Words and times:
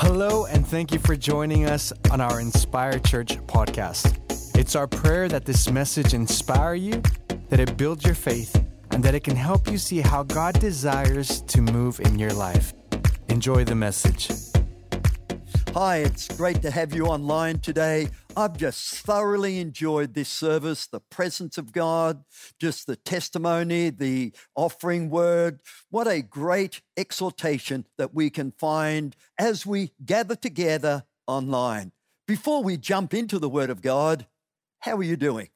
Hello, 0.00 0.46
and 0.46 0.64
thank 0.64 0.92
you 0.92 1.00
for 1.00 1.16
joining 1.16 1.64
us 1.66 1.92
on 2.12 2.20
our 2.20 2.38
Inspire 2.38 3.00
Church 3.00 3.36
podcast. 3.48 4.56
It's 4.56 4.76
our 4.76 4.86
prayer 4.86 5.28
that 5.28 5.44
this 5.44 5.68
message 5.68 6.14
inspire 6.14 6.74
you, 6.74 7.02
that 7.48 7.58
it 7.58 7.76
builds 7.76 8.04
your 8.04 8.14
faith, 8.14 8.64
and 8.92 9.02
that 9.02 9.16
it 9.16 9.24
can 9.24 9.34
help 9.34 9.68
you 9.68 9.76
see 9.76 9.98
how 9.98 10.22
God 10.22 10.60
desires 10.60 11.40
to 11.48 11.60
move 11.60 11.98
in 11.98 12.16
your 12.16 12.32
life. 12.32 12.74
Enjoy 13.28 13.64
the 13.64 13.74
message. 13.74 14.47
Hi, 15.74 15.98
it's 15.98 16.28
great 16.28 16.62
to 16.62 16.70
have 16.70 16.94
you 16.94 17.06
online 17.06 17.60
today. 17.60 18.08
I've 18.36 18.56
just 18.56 18.96
thoroughly 18.96 19.60
enjoyed 19.60 20.14
this 20.14 20.28
service, 20.28 20.86
the 20.86 21.00
presence 21.00 21.58
of 21.58 21.72
God, 21.72 22.24
just 22.58 22.86
the 22.86 22.96
testimony, 22.96 23.90
the 23.90 24.32
offering 24.56 25.10
word. 25.10 25.60
What 25.90 26.08
a 26.08 26.22
great 26.22 26.80
exhortation 26.96 27.84
that 27.98 28.14
we 28.14 28.30
can 28.30 28.50
find 28.52 29.14
as 29.38 29.66
we 29.66 29.92
gather 30.04 30.34
together 30.34 31.04
online. 31.26 31.92
Before 32.26 32.62
we 32.62 32.76
jump 32.76 33.12
into 33.12 33.38
the 33.38 33.48
word 33.48 33.70
of 33.70 33.82
God, 33.82 34.26
how 34.80 34.96
are 34.96 35.02
you 35.02 35.16
doing? 35.16 35.48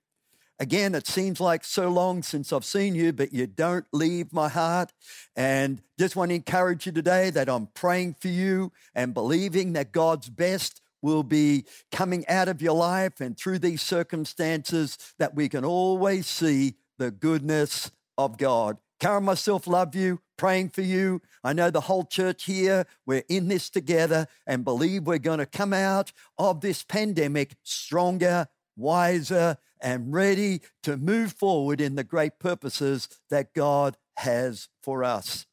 Again, 0.62 0.94
it 0.94 1.08
seems 1.08 1.40
like 1.40 1.64
so 1.64 1.88
long 1.88 2.22
since 2.22 2.52
I've 2.52 2.64
seen 2.64 2.94
you, 2.94 3.12
but 3.12 3.32
you 3.32 3.48
don't 3.48 3.84
leave 3.92 4.32
my 4.32 4.48
heart. 4.48 4.92
And 5.34 5.82
just 5.98 6.14
want 6.14 6.28
to 6.28 6.36
encourage 6.36 6.86
you 6.86 6.92
today 6.92 7.30
that 7.30 7.48
I'm 7.48 7.66
praying 7.74 8.14
for 8.20 8.28
you 8.28 8.70
and 8.94 9.12
believing 9.12 9.72
that 9.72 9.90
God's 9.90 10.28
best 10.28 10.80
will 11.02 11.24
be 11.24 11.64
coming 11.90 12.24
out 12.28 12.46
of 12.46 12.62
your 12.62 12.76
life 12.76 13.20
and 13.20 13.36
through 13.36 13.58
these 13.58 13.82
circumstances 13.82 14.98
that 15.18 15.34
we 15.34 15.48
can 15.48 15.64
always 15.64 16.28
see 16.28 16.74
the 16.96 17.10
goodness 17.10 17.90
of 18.16 18.38
God. 18.38 18.78
Karen 19.00 19.24
myself 19.24 19.66
love 19.66 19.96
you, 19.96 20.20
praying 20.36 20.68
for 20.68 20.82
you. 20.82 21.22
I 21.42 21.54
know 21.54 21.70
the 21.70 21.80
whole 21.80 22.04
church 22.04 22.44
here, 22.44 22.86
we're 23.04 23.24
in 23.28 23.48
this 23.48 23.68
together 23.68 24.28
and 24.46 24.62
believe 24.62 25.08
we're 25.08 25.18
going 25.18 25.40
to 25.40 25.46
come 25.46 25.72
out 25.72 26.12
of 26.38 26.60
this 26.60 26.84
pandemic 26.84 27.56
stronger, 27.64 28.46
wiser, 28.76 29.56
and 29.82 30.12
ready 30.12 30.62
to 30.84 30.96
move 30.96 31.32
forward 31.32 31.80
in 31.80 31.96
the 31.96 32.04
great 32.04 32.38
purposes 32.38 33.08
that 33.28 33.52
God 33.52 33.96
has 34.16 34.68
for 34.82 35.04
us. 35.04 35.46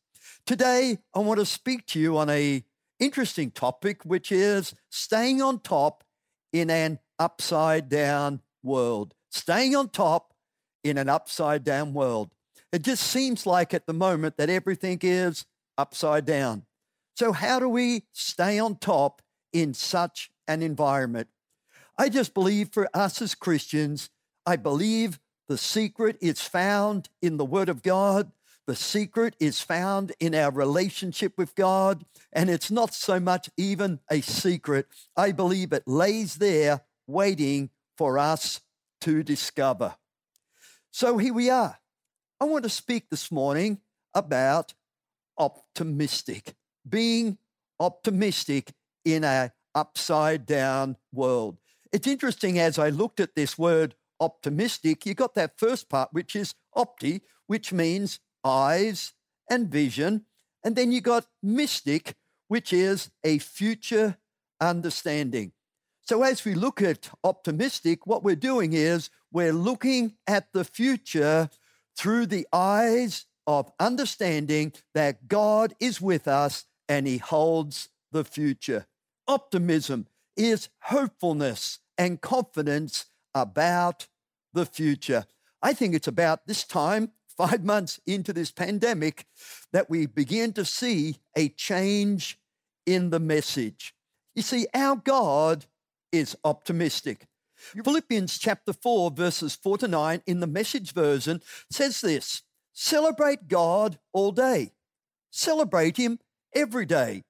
Today, 0.46 1.00
I 1.14 1.20
want 1.20 1.40
to 1.40 1.46
speak 1.46 1.86
to 1.88 2.00
you 2.00 2.18
on 2.18 2.30
a 2.30 2.64
interesting 3.00 3.52
topic, 3.52 4.04
which 4.04 4.32
is 4.32 4.74
staying 4.90 5.42
on 5.42 5.60
top 5.60 6.04
in 6.54 6.70
an 6.70 7.00
upside 7.18 7.90
down 7.90 8.42
world. 8.64 9.14
Staying 9.32 9.76
on 9.76 9.90
top 9.90 10.34
in 10.84 10.98
an 10.98 11.10
upside 11.10 11.64
down 11.64 11.94
world. 11.94 12.32
It 12.72 12.84
just 12.84 13.04
seems 13.04 13.46
like 13.46 13.74
at 13.74 13.88
the 13.88 13.94
moment 13.94 14.38
that 14.38 14.50
everything 14.50 15.00
is 15.02 15.46
upside 15.78 16.26
down. 16.26 16.64
So, 17.16 17.32
how 17.32 17.60
do 17.60 17.68
we 17.68 18.04
stay 18.14 18.60
on 18.60 18.78
top 18.78 19.22
in 19.52 19.74
such 19.74 20.30
an 20.48 20.62
environment? 20.62 21.28
I 21.98 22.10
just 22.10 22.34
believe 22.34 22.70
for 22.72 22.88
us 22.94 23.22
as 23.22 23.36
Christians, 23.36 24.10
I 24.50 24.56
believe 24.56 25.20
the 25.48 25.60
secret 25.60 26.18
is 26.22 26.42
found 26.42 27.10
in 27.22 27.38
the 27.38 27.46
Word 27.46 27.70
of 27.70 27.84
God. 27.84 28.32
The 28.66 28.76
secret 28.76 29.36
is 29.40 29.62
found 29.62 30.12
in 30.20 30.34
our 30.34 30.50
relationship 30.50 31.34
with 31.38 31.54
God. 31.54 32.04
And 32.34 32.50
it's 32.50 32.72
not 32.72 32.96
so 32.96 33.20
much 33.20 33.52
even 33.58 34.00
a 34.10 34.22
secret. 34.22 34.88
I 35.16 35.34
believe 35.34 35.72
it 35.72 35.84
lays 35.86 36.38
there 36.38 36.82
waiting 37.06 37.70
for 37.96 38.18
us 38.18 38.62
to 39.02 39.22
discover. 39.22 39.94
So 40.90 41.20
here 41.20 41.36
we 41.36 41.52
are. 41.52 41.78
I 42.42 42.46
want 42.46 42.64
to 42.64 42.72
speak 42.72 43.12
this 43.12 43.32
morning 43.32 43.82
about 44.16 44.74
optimistic, 45.38 46.56
being 46.90 47.38
optimistic 47.80 48.72
in 49.06 49.24
a 49.24 49.52
upside 49.76 50.48
down 50.48 50.98
world. 51.14 51.60
It's 51.92 52.08
interesting 52.08 52.58
as 52.58 52.80
I 52.80 52.90
looked 52.90 53.20
at 53.20 53.36
this 53.36 53.56
word 53.56 53.94
optimistic, 54.20 55.06
you 55.06 55.14
got 55.14 55.36
that 55.36 55.58
first 55.58 55.90
part, 55.90 56.10
which 56.12 56.36
is 56.36 56.56
opti, 56.76 57.22
which 57.48 57.72
means 57.74 58.20
eyes 58.44 59.14
and 59.50 59.70
vision. 59.70 60.26
And 60.64 60.76
then 60.76 60.92
you 60.92 61.02
got 61.02 61.26
mystic, 61.42 62.16
which 62.48 62.74
is 62.74 63.10
a 63.24 63.40
future 63.40 64.18
understanding. 64.60 65.54
So 66.02 66.24
as 66.24 66.44
we 66.44 66.56
look 66.56 66.82
at 66.82 67.10
optimistic, 67.24 68.08
what 68.08 68.24
we're 68.24 68.36
doing 68.36 68.74
is 68.74 69.10
we're 69.32 69.54
looking 69.54 70.16
at 70.28 70.52
the 70.54 70.64
future 70.64 71.50
through 71.96 72.26
the 72.26 72.48
eyes 72.52 73.26
of 73.46 73.72
understanding 73.80 74.74
that 74.94 75.28
God 75.28 75.76
is 75.80 76.02
with 76.02 76.28
us 76.28 76.66
and 76.88 77.08
he 77.08 77.18
holds 77.18 77.90
the 78.12 78.24
future. 78.24 78.88
Optimism 79.28 80.08
is 80.36 80.70
hopefulness 80.84 81.80
and 81.98 82.22
confidence 82.22 83.06
about 83.34 84.08
the 84.54 84.66
future. 84.66 85.26
I 85.62 85.74
think 85.74 85.94
it's 85.94 86.08
about 86.08 86.48
this 86.48 86.64
time, 86.64 87.12
five 87.38 87.64
months 87.64 88.00
into 88.06 88.34
this 88.34 88.52
pandemic, 88.52 89.26
that 89.74 89.90
we 89.90 90.06
begin 90.06 90.54
to 90.54 90.66
see 90.66 91.18
a 91.36 91.50
change 91.50 92.40
in 92.86 93.10
the 93.10 93.20
message. 93.20 93.94
You 94.36 94.42
see, 94.42 94.68
our 94.74 94.96
God 94.96 95.66
is 96.12 96.38
optimistic. 96.44 97.28
Philippians 97.56 98.38
chapter 98.38 98.74
4, 98.74 99.12
verses 99.12 99.56
4 99.56 99.80
to 99.80 99.88
9 99.88 100.22
in 100.26 100.40
the 100.40 100.48
message 100.48 100.94
version 100.94 101.42
says 101.70 102.02
this 102.02 102.44
Celebrate 102.74 103.48
God 103.48 104.00
all 104.14 104.32
day, 104.32 104.72
celebrate 105.30 105.98
Him 105.98 106.20
every 106.56 106.86
day. 106.86 107.24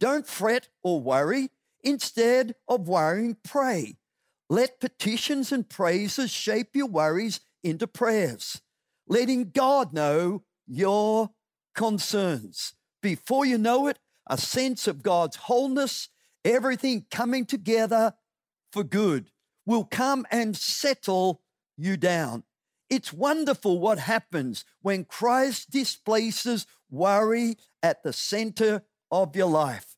Don't 0.00 0.26
fret 0.26 0.68
or 0.82 1.00
worry. 1.00 1.50
Instead 1.82 2.56
of 2.68 2.88
worrying, 2.88 3.36
pray. 3.44 3.96
Let 4.48 4.80
petitions 4.80 5.50
and 5.50 5.68
praises 5.68 6.30
shape 6.30 6.76
your 6.76 6.86
worries 6.86 7.40
into 7.64 7.86
prayers, 7.86 8.62
letting 9.08 9.50
God 9.50 9.92
know 9.92 10.44
your 10.66 11.30
concerns. 11.74 12.74
Before 13.02 13.44
you 13.44 13.58
know 13.58 13.88
it, 13.88 13.98
a 14.28 14.38
sense 14.38 14.86
of 14.86 15.02
God's 15.02 15.36
wholeness, 15.36 16.08
everything 16.44 17.06
coming 17.10 17.44
together 17.44 18.14
for 18.72 18.84
good, 18.84 19.30
will 19.64 19.84
come 19.84 20.26
and 20.30 20.56
settle 20.56 21.42
you 21.76 21.96
down. 21.96 22.44
It's 22.88 23.12
wonderful 23.12 23.80
what 23.80 23.98
happens 23.98 24.64
when 24.80 25.04
Christ 25.04 25.70
displaces 25.70 26.66
worry 26.88 27.56
at 27.82 28.02
the 28.04 28.12
center 28.12 28.82
of 29.10 29.34
your 29.34 29.48
life. 29.48 29.96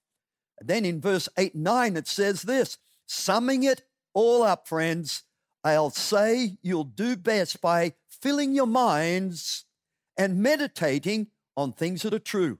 Then 0.60 0.84
in 0.84 1.00
verse 1.00 1.28
8 1.36 1.54
9, 1.54 1.96
it 1.96 2.08
says 2.08 2.42
this 2.42 2.78
summing 3.06 3.62
it 3.62 3.82
all 4.18 4.42
up, 4.42 4.66
friends, 4.66 5.22
I'll 5.62 5.90
say 5.90 6.58
you'll 6.60 6.82
do 6.82 7.16
best 7.16 7.60
by 7.60 7.94
filling 8.08 8.52
your 8.52 8.66
minds 8.66 9.64
and 10.16 10.42
meditating 10.42 11.28
on 11.56 11.72
things 11.72 12.02
that 12.02 12.12
are 12.12 12.18
true, 12.18 12.58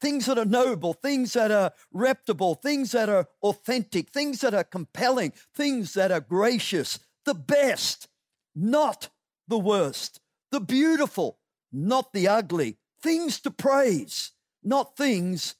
things 0.00 0.26
that 0.26 0.38
are 0.38 0.44
noble, 0.44 0.92
things 0.92 1.34
that 1.34 1.52
are 1.52 1.70
reputable, 1.92 2.56
things 2.56 2.90
that 2.90 3.08
are 3.08 3.28
authentic, 3.44 4.10
things 4.10 4.40
that 4.40 4.54
are 4.54 4.64
compelling, 4.64 5.32
things 5.54 5.94
that 5.94 6.10
are 6.10 6.20
gracious, 6.20 6.98
the 7.26 7.34
best, 7.34 8.08
not 8.56 9.08
the 9.46 9.60
worst, 9.60 10.18
the 10.50 10.60
beautiful, 10.60 11.38
not 11.72 12.12
the 12.12 12.26
ugly, 12.26 12.76
things 13.00 13.40
to 13.40 13.52
praise, 13.52 14.32
not 14.64 14.96
things 14.96 15.54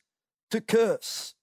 to 0.51 0.61
curse. 0.61 1.35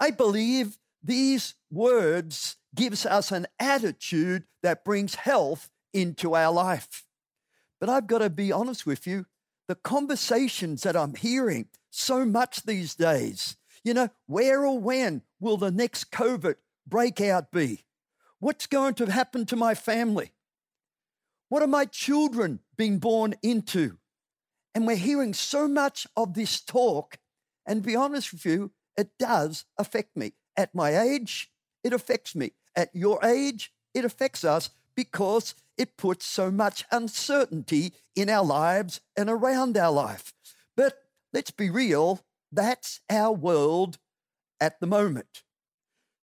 I 0.00 0.10
believe 0.10 0.76
these 1.04 1.54
words 1.70 2.56
gives 2.74 3.04
us 3.04 3.32
an 3.32 3.46
attitude 3.58 4.44
that 4.62 4.84
brings 4.84 5.14
health 5.14 5.70
into 5.92 6.34
our 6.34 6.52
life. 6.52 7.04
But 7.80 7.88
I've 7.88 8.06
got 8.06 8.18
to 8.18 8.30
be 8.30 8.52
honest 8.52 8.86
with 8.86 9.06
you, 9.06 9.26
the 9.68 9.74
conversations 9.74 10.82
that 10.82 10.96
I'm 10.96 11.14
hearing 11.14 11.68
so 11.90 12.24
much 12.24 12.62
these 12.62 12.94
days, 12.94 13.56
you 13.84 13.94
know, 13.94 14.08
where 14.26 14.64
or 14.64 14.78
when 14.78 15.22
will 15.40 15.56
the 15.56 15.70
next 15.70 16.10
COVID 16.10 16.54
breakout 16.86 17.50
be? 17.50 17.84
What's 18.38 18.66
going 18.66 18.94
to 18.94 19.10
happen 19.10 19.46
to 19.46 19.56
my 19.56 19.74
family? 19.74 20.32
What 21.48 21.62
are 21.62 21.68
my 21.68 21.84
children 21.84 22.60
being 22.76 22.98
born 22.98 23.34
into? 23.42 23.98
And 24.74 24.86
we're 24.86 24.96
hearing 24.96 25.34
so 25.34 25.68
much 25.68 26.06
of 26.16 26.34
this 26.34 26.60
talk. 26.60 27.18
And 27.66 27.82
to 27.82 27.86
be 27.86 27.94
honest 27.94 28.32
with 28.32 28.46
you, 28.46 28.72
it 28.96 29.10
does 29.18 29.66
affect 29.76 30.16
me. 30.16 30.32
At 30.56 30.74
my 30.74 30.98
age, 30.98 31.50
it 31.84 31.92
affects 31.92 32.34
me 32.34 32.52
at 32.76 32.94
your 32.94 33.24
age, 33.24 33.72
it 33.94 34.04
affects 34.04 34.44
us 34.44 34.70
because 34.94 35.54
it 35.76 35.96
puts 35.96 36.26
so 36.26 36.50
much 36.50 36.84
uncertainty 36.90 37.92
in 38.14 38.28
our 38.28 38.44
lives 38.44 39.00
and 39.16 39.28
around 39.28 39.76
our 39.76 39.92
life. 39.92 40.32
But 40.76 41.02
let's 41.32 41.50
be 41.50 41.70
real, 41.70 42.20
that's 42.50 43.00
our 43.10 43.32
world 43.32 43.98
at 44.60 44.80
the 44.80 44.86
moment. 44.86 45.42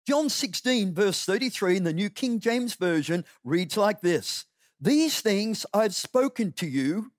John 0.07 0.29
16, 0.29 0.95
verse 0.95 1.25
33 1.25 1.77
in 1.79 1.85
the 1.85 1.93
New 1.93 2.11
King 2.11 2.41
James 2.41 2.75
Version 2.75 3.25
reads 3.45 3.77
like 3.77 4.01
this 4.01 4.47
These 4.81 5.21
things 5.21 5.67
I've 5.73 5.95
spoken 5.95 6.53
to 6.53 6.67
you, 6.67 7.13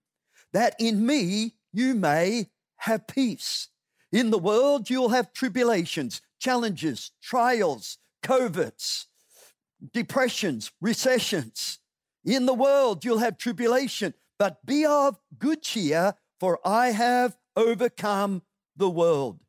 that 0.53 0.75
in 0.79 1.06
me 1.06 1.53
you 1.71 1.95
may 1.95 2.47
have 2.77 3.07
peace. 3.07 3.69
In 4.12 4.29
the 4.29 4.38
world, 4.38 4.89
you'll 4.89 5.09
have 5.09 5.31
tribulations, 5.31 6.21
challenges, 6.38 7.12
trials, 7.21 7.97
COVIDs, 8.23 9.06
depressions, 9.94 10.72
recessions. 10.81 11.80
In 12.24 12.45
the 12.45 12.54
world, 12.54 13.04
you'll 13.04 13.19
have 13.19 13.38
tribulation, 13.38 14.13
but 14.38 14.66
be 14.66 14.86
of 14.86 15.19
good 15.38 15.62
cheer, 15.62 16.13
for 16.39 16.60
I 16.66 16.92
have 16.92 17.38
overcome 17.56 18.44
the 18.75 18.89
world. 18.89 19.39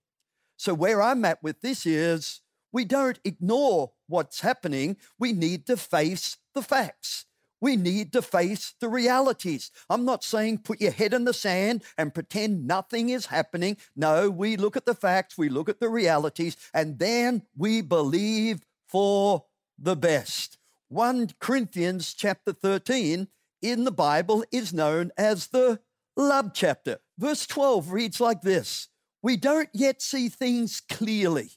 So, 0.57 0.75
where 0.75 1.03
I'm 1.03 1.25
at 1.25 1.43
with 1.43 1.61
this 1.61 1.87
is 1.87 2.41
we 2.73 2.85
don't 2.85 3.19
ignore 3.25 3.93
what's 4.07 4.41
happening. 4.41 4.97
We 5.19 5.33
need 5.33 5.67
to 5.67 5.77
face 5.77 6.39
the 6.55 6.63
facts. 6.63 7.27
We 7.61 7.77
need 7.77 8.13
to 8.15 8.23
face 8.23 8.75
the 8.81 8.89
realities. 8.89 9.71
I'm 9.89 10.05
not 10.05 10.25
saying 10.25 10.59
put 10.59 10.81
your 10.81 10.91
head 10.91 11.15
in 11.15 11.25
the 11.25 11.33
sand 11.33 11.85
and 11.97 12.13
pretend 12.13 12.67
nothing 12.67 13.11
is 13.11 13.27
happening. 13.27 13.77
No, 13.95 14.31
we 14.31 14.57
look 14.57 14.77
at 14.77 14.85
the 14.85 14.95
facts, 14.95 15.39
we 15.39 15.49
look 15.49 15.69
at 15.69 15.79
the 15.79 15.89
realities, 15.89 16.57
and 16.75 16.99
then 16.99 17.43
we 17.57 17.81
believe 17.81 18.63
for 18.89 19.45
the 19.83 19.97
best. 19.97 20.59
1 20.89 21.31
Corinthians 21.41 22.15
chapter 22.15 22.53
13 22.53 23.29
in 23.61 23.85
the 23.85 23.93
Bible 23.93 24.45
is 24.51 24.73
known 24.73 25.11
as 25.19 25.49
the 25.49 25.81
love 26.17 26.53
chapter. 26.55 26.99
Verse 27.19 27.47
12 27.47 27.93
reads 27.93 28.21
like 28.21 28.43
this 28.43 28.89
We 29.23 29.37
don't 29.37 29.69
yet 29.75 30.01
see 30.01 30.29
things 30.29 30.81
clearly. 30.81 31.51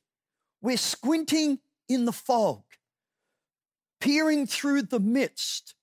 We're 0.61 0.77
squinting 0.77 1.59
in 1.87 2.05
the 2.05 2.11
fog, 2.11 2.63
peering 4.01 4.47
through 4.47 4.83
the 4.83 4.99
mist, 4.99 5.75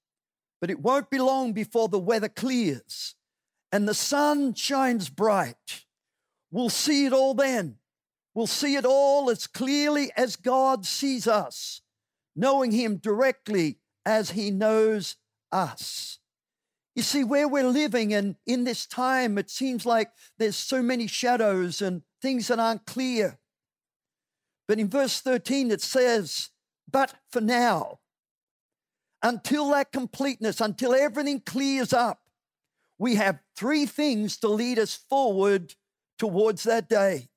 but 0.61 0.71
it 0.71 0.81
won't 0.81 1.11
be 1.11 1.19
long 1.19 1.53
before 1.53 1.89
the 1.89 1.99
weather 1.99 2.29
clears 2.29 3.15
and 3.73 3.89
the 3.89 3.95
sun 3.95 4.53
shines 4.53 5.09
bright. 5.09 5.85
We'll 6.51 6.69
see 6.69 7.07
it 7.07 7.15
all 7.15 7.33
then. 7.33 7.77
We'll 8.35 8.47
see 8.47 8.77
it 8.77 8.85
all 8.85 9.31
as 9.31 9.47
clearly 9.47 10.13
as 10.17 10.37
God 10.37 10.85
sees 10.85 11.27
us, 11.27 11.81
knowing 12.35 12.73
Him 12.73 12.97
directly 12.97 13.79
as 14.05 14.31
He 14.31 14.51
knows 14.51 15.17
us. 15.51 16.19
You 16.95 17.03
see, 17.03 17.25
where 17.25 17.49
we're 17.49 17.65
living 17.65 18.13
and 18.13 18.37
in 18.47 18.65
this 18.65 18.87
time, 18.87 19.39
it 19.39 19.51
seems 19.51 19.87
like 19.87 20.11
there's 20.39 20.57
so 20.57 20.83
many 20.83 21.07
shadows 21.07 21.81
and 21.81 22.03
things 22.21 22.49
that 22.49 22.59
aren't 22.59 22.87
clear. 22.87 23.39
But 24.69 24.79
in 24.79 24.89
verse 24.89 25.21
13, 25.21 25.71
it 25.71 25.81
says, 25.81 26.51
But 26.91 27.15
for 27.31 27.41
now, 27.41 28.01
until 29.23 29.71
that 29.71 29.93
completeness, 29.93 30.61
until 30.61 30.95
everything 30.95 31.41
clears 31.41 31.93
up, 31.93 32.21
we 32.99 33.15
have 33.17 33.41
three 33.57 33.87
things 33.87 34.37
to 34.39 34.49
lead 34.49 34.79
us 34.79 34.95
forward 34.95 35.75
towards 36.19 36.65
that 36.65 36.89
day. 36.89 37.29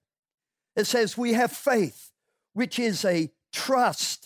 It 0.76 0.86
says 0.86 1.18
we 1.18 1.34
have 1.34 1.52
faith, 1.52 2.12
which 2.54 2.78
is 2.78 3.06
a 3.06 3.32
trust, 3.54 4.25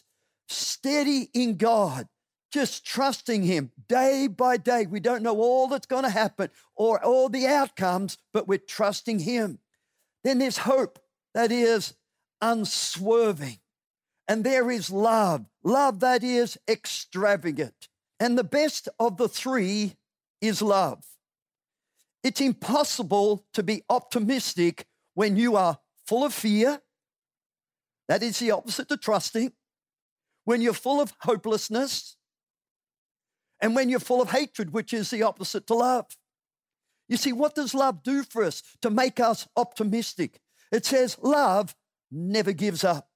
steady 0.50 1.30
in 1.34 1.58
God, 1.58 2.08
just 2.52 2.86
trusting 2.86 3.44
Him 3.44 3.72
day 3.88 4.28
by 4.28 4.58
day. 4.58 4.86
We 4.86 5.00
don't 5.00 5.24
know 5.24 5.40
all 5.40 5.68
that's 5.68 5.86
going 5.86 6.04
to 6.04 6.10
happen 6.10 6.50
or 6.76 7.04
all 7.04 7.30
the 7.30 7.48
outcomes, 7.48 8.18
but 8.34 8.48
we're 8.48 8.58
trusting 8.58 9.20
Him. 9.20 9.60
Then 10.24 10.40
there's 10.40 10.58
hope 10.60 11.00
that 11.34 11.52
is 11.52 11.94
unswerving. 12.42 13.60
And 14.28 14.44
there 14.44 14.70
is 14.70 14.92
love, 14.92 15.46
love 15.64 16.02
that 16.02 16.24
is 16.24 16.58
extravagant. 16.68 17.88
And 18.20 18.38
the 18.38 18.44
best 18.44 18.88
of 19.00 19.18
the 19.18 19.28
three 19.28 19.96
is 20.42 20.62
love. 20.62 21.04
It's 22.24 22.42
impossible 22.42 23.46
to 23.54 23.64
be 23.64 23.84
optimistic 23.90 24.86
when 25.14 25.36
you 25.36 25.56
are 25.56 25.80
full 26.06 26.26
of 26.26 26.34
fear. 26.34 26.82
That 28.08 28.24
is 28.24 28.40
the 28.40 28.52
opposite 28.52 28.90
to 28.90 28.98
trusting. 28.98 29.54
When 30.46 30.62
you're 30.62 30.74
full 30.74 31.02
of 31.02 31.14
hopelessness. 31.22 32.16
And 33.62 33.76
when 33.76 33.90
you're 33.90 34.00
full 34.00 34.22
of 34.22 34.32
hatred, 34.32 34.74
which 34.74 34.94
is 34.94 35.10
the 35.10 35.24
opposite 35.24 35.68
to 35.68 35.74
love. 35.74 36.06
You 37.08 37.18
see, 37.18 37.34
what 37.34 37.56
does 37.56 37.74
love 37.74 38.04
do 38.04 38.24
for 38.24 38.44
us 38.44 38.64
to 38.82 38.90
make 38.90 39.20
us 39.20 39.48
optimistic? 39.58 40.40
It 40.72 40.86
says, 40.86 41.18
love 41.22 41.76
never 42.12 42.54
gives 42.54 42.84
up 42.84 43.10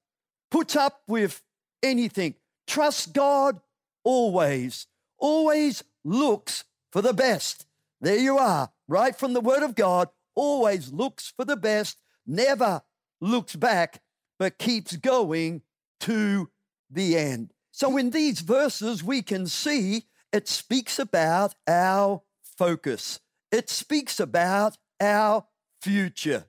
puts 0.53 0.75
up 0.75 1.01
with 1.07 1.41
anything. 1.81 2.35
Trust 2.67 3.11
God 3.11 3.59
always, 4.03 4.85
always 5.17 5.83
looks 6.05 6.63
for 6.91 7.01
the 7.01 7.11
best. 7.11 7.65
There 7.99 8.19
you 8.19 8.37
are, 8.37 8.69
right 8.87 9.15
from 9.15 9.33
the 9.33 9.41
Word 9.41 9.63
of 9.63 9.73
God, 9.73 10.09
always 10.35 10.93
looks 10.93 11.33
for 11.35 11.43
the 11.43 11.57
best, 11.57 11.97
never 12.27 12.83
looks 13.19 13.55
back, 13.55 14.03
but 14.37 14.59
keeps 14.59 14.95
going 14.95 15.63
to 16.01 16.49
the 16.93 17.17
end. 17.17 17.53
So 17.71 17.97
in 17.97 18.11
these 18.11 18.41
verses, 18.41 19.03
we 19.03 19.21
can 19.21 19.47
see 19.47 20.05
it 20.31 20.47
speaks 20.47 20.99
about 20.99 21.55
our 21.67 22.21
focus, 22.57 23.19
it 23.51 23.69
speaks 23.69 24.19
about 24.19 24.77
our 24.99 25.45
future. 25.81 26.45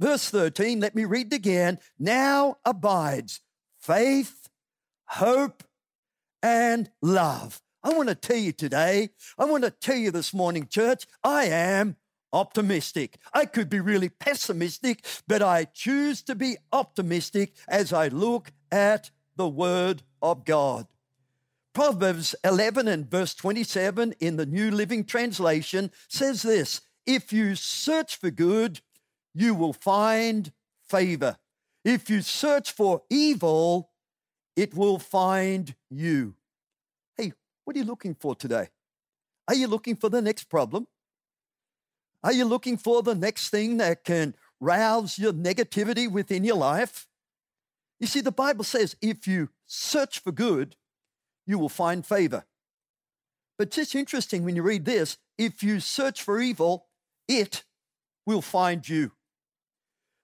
Verse 0.00 0.28
13, 0.28 0.80
let 0.80 0.94
me 0.94 1.04
read 1.04 1.32
it 1.32 1.36
again. 1.36 1.78
Now 1.98 2.56
abides 2.64 3.40
faith, 3.78 4.48
hope, 5.06 5.62
and 6.42 6.90
love. 7.00 7.62
I 7.82 7.90
want 7.90 8.08
to 8.08 8.14
tell 8.14 8.36
you 8.36 8.52
today, 8.52 9.10
I 9.38 9.44
want 9.44 9.64
to 9.64 9.70
tell 9.70 9.96
you 9.96 10.10
this 10.10 10.34
morning, 10.34 10.66
church, 10.68 11.06
I 11.22 11.44
am 11.44 11.96
optimistic. 12.32 13.18
I 13.32 13.44
could 13.44 13.70
be 13.70 13.80
really 13.80 14.08
pessimistic, 14.08 15.04
but 15.28 15.42
I 15.42 15.64
choose 15.64 16.22
to 16.22 16.34
be 16.34 16.56
optimistic 16.72 17.54
as 17.68 17.92
I 17.92 18.08
look 18.08 18.52
at 18.72 19.10
the 19.36 19.48
Word 19.48 20.02
of 20.22 20.44
God. 20.44 20.86
Proverbs 21.74 22.34
11 22.44 22.86
and 22.86 23.10
verse 23.10 23.34
27 23.34 24.14
in 24.20 24.36
the 24.36 24.46
New 24.46 24.70
Living 24.70 25.04
Translation 25.04 25.90
says 26.08 26.42
this 26.42 26.82
If 27.04 27.32
you 27.32 27.56
search 27.56 28.16
for 28.16 28.30
good, 28.30 28.80
you 29.34 29.54
will 29.54 29.72
find 29.72 30.52
favor. 30.88 31.36
If 31.84 32.08
you 32.08 32.22
search 32.22 32.72
for 32.72 33.02
evil, 33.10 33.90
it 34.56 34.74
will 34.74 34.98
find 34.98 35.74
you. 35.90 36.36
Hey, 37.16 37.32
what 37.64 37.74
are 37.76 37.80
you 37.80 37.84
looking 37.84 38.14
for 38.14 38.34
today? 38.34 38.68
Are 39.48 39.54
you 39.54 39.66
looking 39.66 39.96
for 39.96 40.08
the 40.08 40.22
next 40.22 40.44
problem? 40.44 40.86
Are 42.22 42.32
you 42.32 42.44
looking 42.46 42.78
for 42.78 43.02
the 43.02 43.14
next 43.14 43.50
thing 43.50 43.76
that 43.78 44.04
can 44.04 44.34
rouse 44.60 45.18
your 45.18 45.32
negativity 45.32 46.10
within 46.10 46.44
your 46.44 46.56
life? 46.56 47.06
You 48.04 48.08
see, 48.08 48.20
the 48.20 48.30
Bible 48.30 48.64
says 48.64 48.96
if 49.00 49.26
you 49.26 49.48
search 49.64 50.18
for 50.18 50.30
good, 50.30 50.76
you 51.46 51.58
will 51.58 51.70
find 51.70 52.04
favor. 52.04 52.44
But 53.56 53.70
just 53.70 53.94
interesting 53.94 54.44
when 54.44 54.54
you 54.56 54.62
read 54.62 54.84
this 54.84 55.16
if 55.38 55.62
you 55.62 55.80
search 55.80 56.22
for 56.22 56.38
evil, 56.38 56.84
it 57.26 57.64
will 58.26 58.42
find 58.42 58.86
you. 58.86 59.12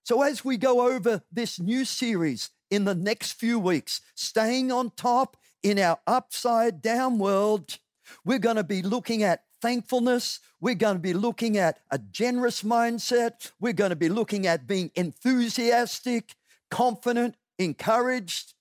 So, 0.04 0.20
as 0.20 0.44
we 0.44 0.58
go 0.58 0.92
over 0.92 1.22
this 1.32 1.58
new 1.58 1.86
series 1.86 2.50
in 2.70 2.84
the 2.84 2.94
next 2.94 3.32
few 3.32 3.58
weeks, 3.58 4.02
staying 4.14 4.70
on 4.70 4.90
top 4.90 5.38
in 5.62 5.78
our 5.78 6.00
upside 6.06 6.82
down 6.82 7.18
world, 7.18 7.78
we're 8.26 8.38
going 8.38 8.56
to 8.56 8.62
be 8.62 8.82
looking 8.82 9.22
at 9.22 9.44
thankfulness. 9.62 10.40
We're 10.60 10.74
going 10.74 10.96
to 10.96 11.02
be 11.02 11.14
looking 11.14 11.56
at 11.56 11.78
a 11.90 11.96
generous 11.96 12.62
mindset. 12.62 13.52
We're 13.58 13.72
going 13.72 13.88
to 13.88 13.96
be 13.96 14.10
looking 14.10 14.46
at 14.46 14.66
being 14.66 14.90
enthusiastic, 14.96 16.34
confident, 16.70 17.36
encouraged. 17.60 18.54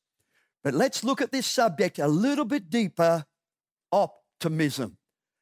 But 0.64 0.74
let's 0.74 1.04
look 1.04 1.22
at 1.22 1.32
this 1.32 1.48
subject 1.48 1.98
a 2.00 2.08
little 2.08 2.46
bit 2.46 2.70
deeper 2.70 3.26
optimism. 3.92 4.98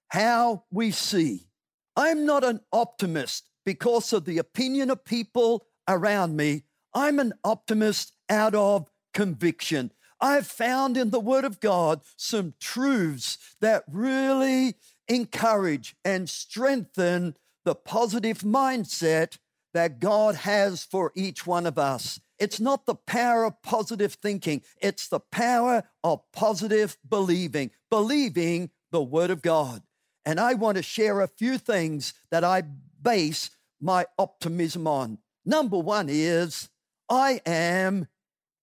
How 0.09 0.63
we 0.71 0.91
see. 0.91 1.47
I'm 1.95 2.25
not 2.25 2.43
an 2.43 2.61
optimist 2.71 3.49
because 3.65 4.13
of 4.13 4.25
the 4.25 4.37
opinion 4.37 4.91
of 4.91 5.03
people 5.03 5.65
around 5.87 6.37
me. 6.37 6.63
I'm 6.93 7.19
an 7.19 7.33
optimist 7.43 8.13
out 8.29 8.53
of 8.55 8.89
conviction. 9.13 9.91
I've 10.21 10.47
found 10.47 10.95
in 10.95 11.09
the 11.09 11.19
Word 11.19 11.43
of 11.43 11.59
God 11.59 12.01
some 12.15 12.53
truths 12.59 13.37
that 13.61 13.83
really 13.91 14.75
encourage 15.07 15.95
and 16.05 16.29
strengthen 16.29 17.35
the 17.65 17.75
positive 17.75 18.39
mindset 18.39 19.37
that 19.73 19.99
God 19.99 20.35
has 20.35 20.83
for 20.83 21.11
each 21.15 21.45
one 21.45 21.65
of 21.65 21.77
us. 21.77 22.19
It's 22.39 22.60
not 22.60 22.86
the 22.86 22.96
power 22.96 23.46
of 23.46 23.62
positive 23.62 24.13
thinking, 24.13 24.62
it's 24.82 25.08
the 25.08 25.20
power 25.20 25.84
of 26.03 26.22
positive 26.32 26.98
believing, 27.08 27.72
believing 27.89 28.70
the 28.91 29.01
Word 29.01 29.32
of 29.32 29.41
God. 29.41 29.82
And 30.25 30.39
I 30.39 30.53
want 30.56 30.77
to 30.77 30.84
share 30.84 31.22
a 31.22 31.27
few 31.27 31.58
things 31.58 32.13
that 32.32 32.44
I 32.44 32.63
base 33.01 33.50
my 33.79 34.06
optimism 34.17 34.88
on. 34.88 35.20
Number 35.46 35.77
one 35.77 36.08
is, 36.10 36.70
I 37.10 37.41
am 37.46 38.08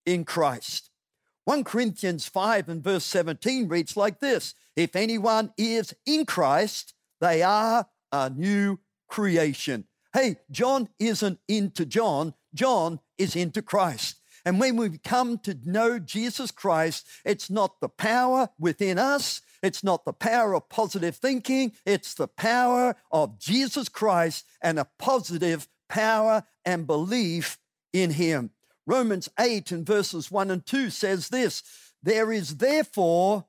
in 0.05 0.25
Christ. 0.25 0.91
1 1.45 1.65
Corinthians 1.65 2.27
5 2.27 2.69
and 2.69 2.83
verse 2.83 3.05
17 3.05 3.69
reads 3.69 3.97
like 3.97 4.21
this 4.21 4.55
If 4.77 4.97
anyone 4.97 5.53
is 5.57 5.95
in 6.07 6.27
Christ, 6.27 6.95
they 7.21 7.43
are 7.43 7.87
a 8.13 8.31
new 8.31 8.79
creation. 9.09 9.85
Hey, 10.13 10.37
John 10.51 10.89
isn't 10.99 11.39
into 11.49 11.85
John. 11.85 12.35
John 12.55 13.01
is 13.19 13.37
into 13.37 13.63
Christ. 13.63 14.17
And 14.45 14.61
when 14.61 14.77
we 14.77 14.99
come 14.99 15.39
to 15.39 15.59
know 15.65 15.99
Jesus 15.99 16.51
Christ, 16.51 17.07
it's 17.25 17.51
not 17.51 17.81
the 17.81 17.89
power 17.89 18.51
within 18.59 18.99
us, 18.99 19.41
it's 19.63 19.83
not 19.83 20.05
the 20.05 20.13
power 20.13 20.55
of 20.55 20.69
positive 20.69 21.17
thinking, 21.17 21.73
it's 21.87 22.15
the 22.15 22.29
power 22.29 22.95
of 23.11 23.39
Jesus 23.39 23.89
Christ 23.89 24.45
and 24.63 24.79
a 24.79 24.89
positive 24.99 25.67
power 25.89 26.45
and 26.65 26.87
belief 26.87 27.59
in 27.93 28.11
him. 28.11 28.51
Romans 28.87 29.31
8 29.41 29.71
and 29.73 29.87
verses 29.87 30.31
1 30.31 30.51
and 30.51 30.67
2 30.67 30.91
says 30.91 31.31
this 31.31 31.63
There 32.03 32.31
is 32.31 32.59
therefore 32.59 33.47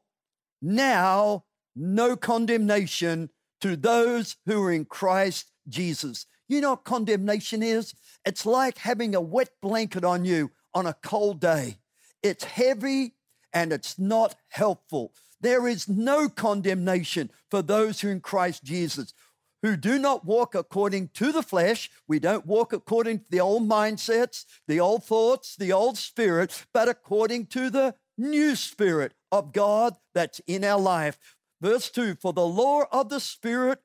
now 0.62 1.44
no 1.76 2.16
condemnation 2.16 3.30
to 3.60 3.76
those 3.76 4.38
who 4.46 4.64
are 4.64 4.72
in 4.72 4.86
Christ 4.86 5.52
Jesus. 5.68 6.26
You 6.48 6.62
know 6.62 6.72
what 6.72 6.84
condemnation 6.84 7.64
is? 7.64 7.94
It's 8.26 8.46
like 8.46 8.80
having 8.80 9.16
a 9.16 9.22
wet 9.22 9.50
blanket 9.62 10.04
on 10.04 10.26
you 10.26 10.52
on 10.74 10.86
a 10.86 10.94
cold 10.94 11.40
day. 11.40 11.78
It's 12.22 12.44
heavy 12.44 13.14
and 13.54 13.72
it's 13.72 13.98
not 13.98 14.36
helpful. 14.50 15.14
There 15.42 15.68
is 15.68 15.88
no 15.88 16.30
condemnation 16.30 17.32
for 17.50 17.62
those 17.62 18.02
who 18.02 18.10
in 18.10 18.20
Christ 18.20 18.64
Jesus, 18.64 19.14
who 19.62 19.78
do 19.78 19.98
not 19.98 20.26
walk 20.26 20.56
according 20.56 21.10
to 21.16 21.32
the 21.32 21.44
flesh. 21.44 21.90
We 22.08 22.20
don't 22.20 22.46
walk 22.46 22.74
according 22.74 23.20
to 23.20 23.32
the 23.32 23.40
old 23.40 23.68
mindsets, 23.68 24.46
the 24.68 24.80
old 24.80 25.04
thoughts, 25.04 25.56
the 25.56 25.72
old 25.72 25.98
spirit, 25.98 26.66
but 26.74 26.90
according 26.90 27.48
to 27.48 27.70
the 27.70 27.96
new 28.18 28.56
spirit 28.56 29.14
of 29.32 29.52
God 29.52 29.96
that's 30.14 30.42
in 30.48 30.64
our 30.64 30.80
life. 30.80 31.18
Verse 31.62 31.90
2 31.90 32.16
For 32.16 32.34
the 32.34 32.46
law 32.46 32.84
of 32.92 33.10
the 33.10 33.20
Spirit 33.20 33.80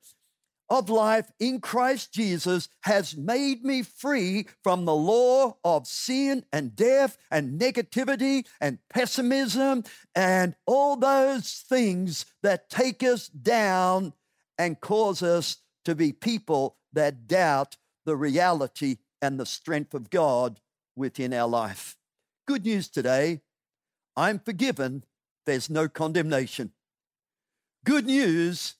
of 0.70 0.88
life 0.88 1.30
in 1.40 1.60
Christ 1.60 2.14
Jesus 2.14 2.68
has 2.82 3.16
made 3.16 3.64
me 3.64 3.82
free 3.82 4.46
from 4.62 4.84
the 4.84 4.94
law 4.94 5.56
of 5.64 5.88
sin 5.88 6.44
and 6.52 6.76
death 6.76 7.18
and 7.30 7.60
negativity 7.60 8.46
and 8.60 8.78
pessimism 8.88 9.82
and 10.14 10.54
all 10.66 10.96
those 10.96 11.64
things 11.68 12.24
that 12.44 12.70
take 12.70 13.02
us 13.02 13.26
down 13.26 14.12
and 14.56 14.80
cause 14.80 15.22
us 15.22 15.56
to 15.84 15.96
be 15.96 16.12
people 16.12 16.76
that 16.92 17.26
doubt 17.26 17.76
the 18.06 18.16
reality 18.16 18.98
and 19.20 19.38
the 19.38 19.46
strength 19.46 19.92
of 19.92 20.08
God 20.08 20.60
within 20.94 21.34
our 21.34 21.48
life. 21.48 21.96
Good 22.46 22.64
news 22.64 22.88
today 22.88 23.40
I'm 24.16 24.38
forgiven, 24.38 25.04
there's 25.46 25.70
no 25.70 25.88
condemnation. 25.88 26.72
Good 27.84 28.06
news 28.06 28.74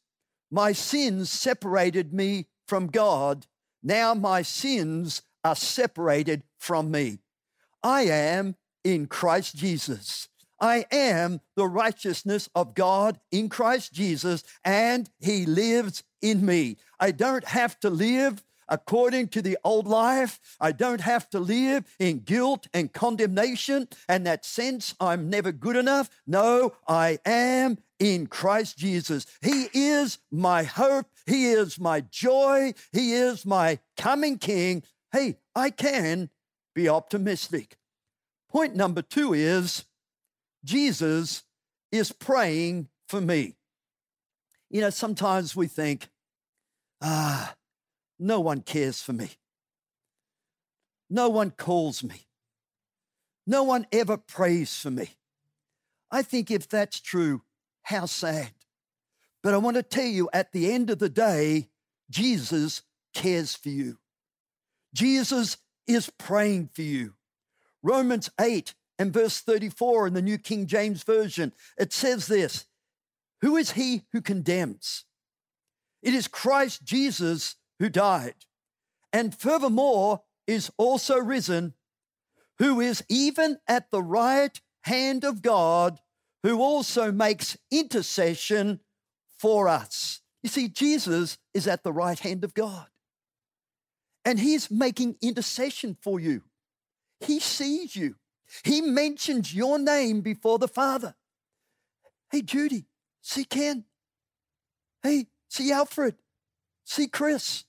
my 0.51 0.73
sins 0.73 1.31
separated 1.31 2.13
me 2.13 2.47
from 2.67 2.89
God. 2.89 3.47
Now 3.83 4.15
my 4.15 4.43
sins 4.43 5.23
are 5.45 5.57
separated 5.57 6.43
from 6.59 6.91
me. 6.91 7.19
I 7.83 8.03
am 8.03 8.57
in 8.85 9.07
Christ 9.07 9.57
Jesus. 9.57 10.29
I 10.61 10.85
am 10.91 11.41
the 11.57 11.67
righteousness 11.67 12.49
of 12.55 12.75
God 12.75 13.19
in 13.31 13.49
Christ 13.49 13.95
Jesus, 13.95 14.45
and 14.63 15.09
He 15.19 15.47
lives 15.47 16.03
in 16.21 16.45
me. 16.45 16.77
I 16.99 17.13
don't 17.13 17.47
have 17.47 17.81
to 17.81 17.89
live 17.89 18.45
according 18.69 19.29
to 19.29 19.43
the 19.43 19.59
old 19.65 19.87
life. 19.87 20.39
I 20.61 20.73
don't 20.73 21.01
have 21.01 21.29
to 21.31 21.41
live 21.41 21.85
in 21.99 22.21
guilt 22.21 22.69
and 22.73 22.93
condemnation 22.93 23.89
and 24.09 24.25
that 24.27 24.45
sense 24.45 24.95
I'm 25.01 25.29
never 25.29 25.51
good 25.51 25.77
enough. 25.77 26.09
No, 26.27 26.75
I 26.87 27.19
am 27.27 27.79
in 28.01 28.27
Christ 28.27 28.79
Jesus. 28.79 29.27
He 29.43 29.69
is 29.73 30.19
my 30.33 30.65
hope. 30.65 31.07
He 31.27 31.51
is 31.51 31.79
my 31.79 32.01
joy. 32.01 32.75
He 32.93 33.13
is 33.13 33.47
my 33.47 33.79
coming 33.97 34.39
King. 34.39 34.83
Hey, 35.13 35.37
I 35.55 35.71
can 35.71 36.31
be 36.75 36.89
optimistic. 36.89 37.77
Point 38.51 38.75
number 38.75 39.03
two 39.03 39.35
is 39.35 39.85
Jesus 40.65 41.45
is 41.93 42.11
praying 42.11 42.89
for 43.07 43.21
me. 43.21 43.57
You 44.71 44.81
know, 44.81 44.91
sometimes 44.91 45.55
we 45.55 45.67
think, 45.67 46.09
ah, 47.03 47.55
no 48.19 48.41
one 48.41 48.63
cares 48.63 49.03
for 49.03 49.13
me. 49.13 49.31
No 51.09 51.29
one 51.29 51.51
calls 51.51 52.03
me. 52.03 52.27
No 53.47 53.65
one 53.65 53.87
ever 53.91 54.17
prays 54.17 54.79
for 54.79 54.91
me. 54.91 55.11
I 56.11 56.23
think 56.23 56.51
if 56.51 56.69
that's 56.69 57.01
true, 57.01 57.43
how 57.91 58.07
sad. 58.07 58.53
But 59.43 59.53
I 59.53 59.59
want 59.59 59.77
to 59.77 59.83
tell 59.83 60.07
you 60.07 60.31
at 60.33 60.53
the 60.53 60.73
end 60.73 60.91
of 60.91 60.99
the 60.99 61.09
day, 61.09 61.69
Jesus 62.09 62.83
cares 63.15 63.55
for 63.57 63.69
you. 63.69 63.99
Jesus 64.95 65.59
is 65.87 66.11
praying 66.19 66.71
for 66.73 66.83
you. 66.83 67.15
Romans 67.83 68.31
8 68.41 68.75
and 68.99 69.13
verse 69.13 69.41
34 69.41 70.09
in 70.09 70.15
the 70.15 70.23
New 70.23 70.39
King 70.39 70.67
James 70.67 71.03
Version, 71.03 71.53
it 71.79 71.93
says 71.93 72.27
this 72.27 72.67
Who 73.41 73.57
is 73.57 73.73
he 73.73 74.03
who 74.13 74.21
condemns? 74.21 75.05
It 76.03 76.15
is 76.15 76.29
Christ 76.29 76.85
Jesus 76.85 77.57
who 77.79 77.89
died, 77.89 78.35
and 79.13 79.35
furthermore 79.35 80.23
is 80.47 80.71
also 80.77 81.17
risen, 81.17 81.75
who 82.59 82.81
is 82.81 83.03
even 83.09 83.59
at 83.67 83.91
the 83.91 84.03
right 84.03 84.61
hand 84.83 85.25
of 85.25 85.43
God 85.43 85.99
who 86.43 86.61
also 86.61 87.13
makes 87.13 87.57
intercession 87.71 88.81
for 89.39 89.69
us. 89.69 90.21
You 90.43 90.49
see, 90.49 90.69
Jesus 90.69 91.39
is 91.53 91.67
at 91.67 91.83
the 91.83 91.93
right 91.93 92.19
hand 92.19 92.45
of 92.45 92.55
God, 92.55 92.87
and 94.25 94.39
he's 94.39 94.71
making 94.71 95.17
intercession 95.21 95.97
for 96.01 96.19
you. 96.19 96.43
He 97.21 97.41
sees 97.41 97.95
you, 97.95 98.17
he 98.65 98.81
mentions 98.81 99.55
your 99.55 99.79
name 99.79 100.23
before 100.23 100.59
the 100.59 100.69
Father. 100.69 101.15
Hey, 102.31 102.43
Judy, 102.43 102.87
see 103.21 103.45
Ken. 103.45 103.85
Hey, 105.03 105.27
see 105.49 105.73
Alfred. 105.73 106.17
See 106.85 107.09
Chris. 107.09 107.65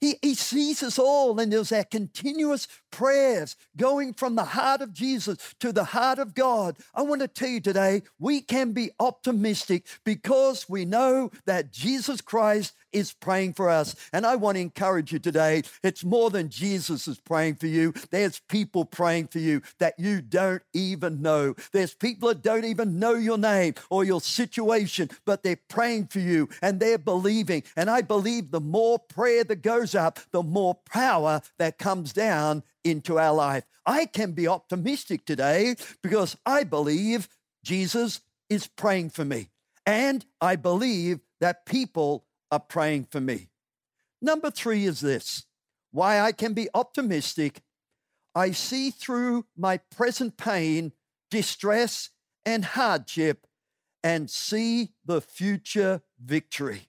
He, 0.00 0.16
he 0.20 0.34
sees 0.34 0.82
us 0.82 0.98
all, 0.98 1.38
and 1.40 1.52
there's 1.52 1.70
that 1.70 1.90
continuous 1.90 2.68
prayers 2.90 3.56
going 3.76 4.12
from 4.12 4.34
the 4.34 4.44
heart 4.44 4.80
of 4.80 4.92
Jesus 4.92 5.54
to 5.60 5.72
the 5.72 5.84
heart 5.84 6.18
of 6.18 6.34
God. 6.34 6.76
I 6.94 7.02
want 7.02 7.22
to 7.22 7.28
tell 7.28 7.48
you 7.48 7.60
today, 7.60 8.02
we 8.18 8.40
can 8.40 8.72
be 8.72 8.90
optimistic 9.00 9.86
because 10.04 10.68
we 10.68 10.84
know 10.84 11.30
that 11.46 11.72
Jesus 11.72 12.20
Christ 12.20 12.74
is 12.94 13.12
praying 13.12 13.52
for 13.52 13.68
us. 13.68 13.94
And 14.12 14.24
I 14.24 14.36
want 14.36 14.56
to 14.56 14.62
encourage 14.62 15.12
you 15.12 15.18
today 15.18 15.62
it's 15.82 16.04
more 16.04 16.30
than 16.30 16.48
Jesus 16.48 17.06
is 17.08 17.18
praying 17.18 17.56
for 17.56 17.66
you. 17.66 17.92
There's 18.10 18.40
people 18.48 18.84
praying 18.84 19.28
for 19.28 19.40
you 19.40 19.60
that 19.78 19.98
you 19.98 20.22
don't 20.22 20.62
even 20.72 21.20
know. 21.20 21.54
There's 21.72 21.94
people 21.94 22.28
that 22.28 22.42
don't 22.42 22.64
even 22.64 22.98
know 22.98 23.14
your 23.14 23.38
name 23.38 23.74
or 23.90 24.04
your 24.04 24.20
situation, 24.20 25.10
but 25.26 25.42
they're 25.42 25.58
praying 25.68 26.06
for 26.06 26.20
you 26.20 26.48
and 26.62 26.80
they're 26.80 26.98
believing. 26.98 27.64
And 27.76 27.90
I 27.90 28.00
believe 28.00 28.50
the 28.50 28.60
more 28.60 28.98
prayer 28.98 29.44
that 29.44 29.62
goes 29.62 29.94
up, 29.94 30.20
the 30.30 30.42
more 30.42 30.76
power 30.86 31.42
that 31.58 31.78
comes 31.78 32.12
down 32.12 32.62
into 32.84 33.18
our 33.18 33.34
life. 33.34 33.64
I 33.86 34.06
can 34.06 34.32
be 34.32 34.48
optimistic 34.48 35.26
today 35.26 35.76
because 36.02 36.36
I 36.46 36.64
believe 36.64 37.28
Jesus 37.62 38.20
is 38.48 38.66
praying 38.66 39.10
for 39.10 39.24
me. 39.24 39.48
And 39.86 40.24
I 40.40 40.56
believe 40.56 41.20
that 41.40 41.66
people 41.66 42.24
are 42.54 42.60
praying 42.60 43.08
for 43.10 43.20
me. 43.20 43.48
Number 44.22 44.48
three 44.48 44.84
is 44.84 45.00
this 45.00 45.44
why 45.90 46.20
I 46.20 46.32
can 46.32 46.54
be 46.54 46.68
optimistic. 46.72 47.62
I 48.34 48.52
see 48.52 48.90
through 48.90 49.46
my 49.56 49.78
present 49.78 50.36
pain, 50.36 50.92
distress, 51.30 52.10
and 52.46 52.64
hardship 52.64 53.46
and 54.02 54.30
see 54.30 54.90
the 55.04 55.20
future 55.20 56.02
victory. 56.24 56.88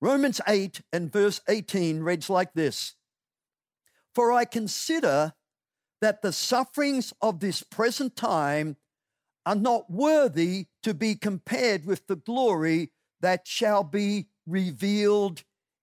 Romans 0.00 0.40
8 0.46 0.82
and 0.92 1.12
verse 1.12 1.40
18 1.48 2.00
reads 2.00 2.30
like 2.30 2.52
this 2.54 2.94
For 4.14 4.32
I 4.32 4.44
consider 4.44 5.34
that 6.00 6.22
the 6.22 6.32
sufferings 6.32 7.12
of 7.20 7.40
this 7.40 7.62
present 7.62 8.14
time 8.14 8.76
are 9.46 9.56
not 9.56 9.90
worthy 9.90 10.66
to 10.84 10.94
be 10.94 11.16
compared 11.16 11.86
with 11.86 12.06
the 12.06 12.16
glory 12.16 12.92
that 13.20 13.46
shall 13.46 13.82
be 13.82 14.28
revealed 14.46 15.42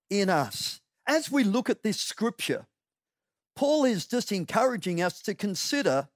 in 0.10 0.30
us. 0.30 0.82
As 1.08 1.32
we 1.32 1.44
look 1.44 1.70
at 1.70 1.84
this 1.84 2.00
scripture, 2.00 2.68
Paul 3.56 3.86
is 3.86 4.06
just 4.06 4.32
encouraging 4.32 5.02
us 5.02 5.22
to 5.24 5.34
consider 5.34 6.10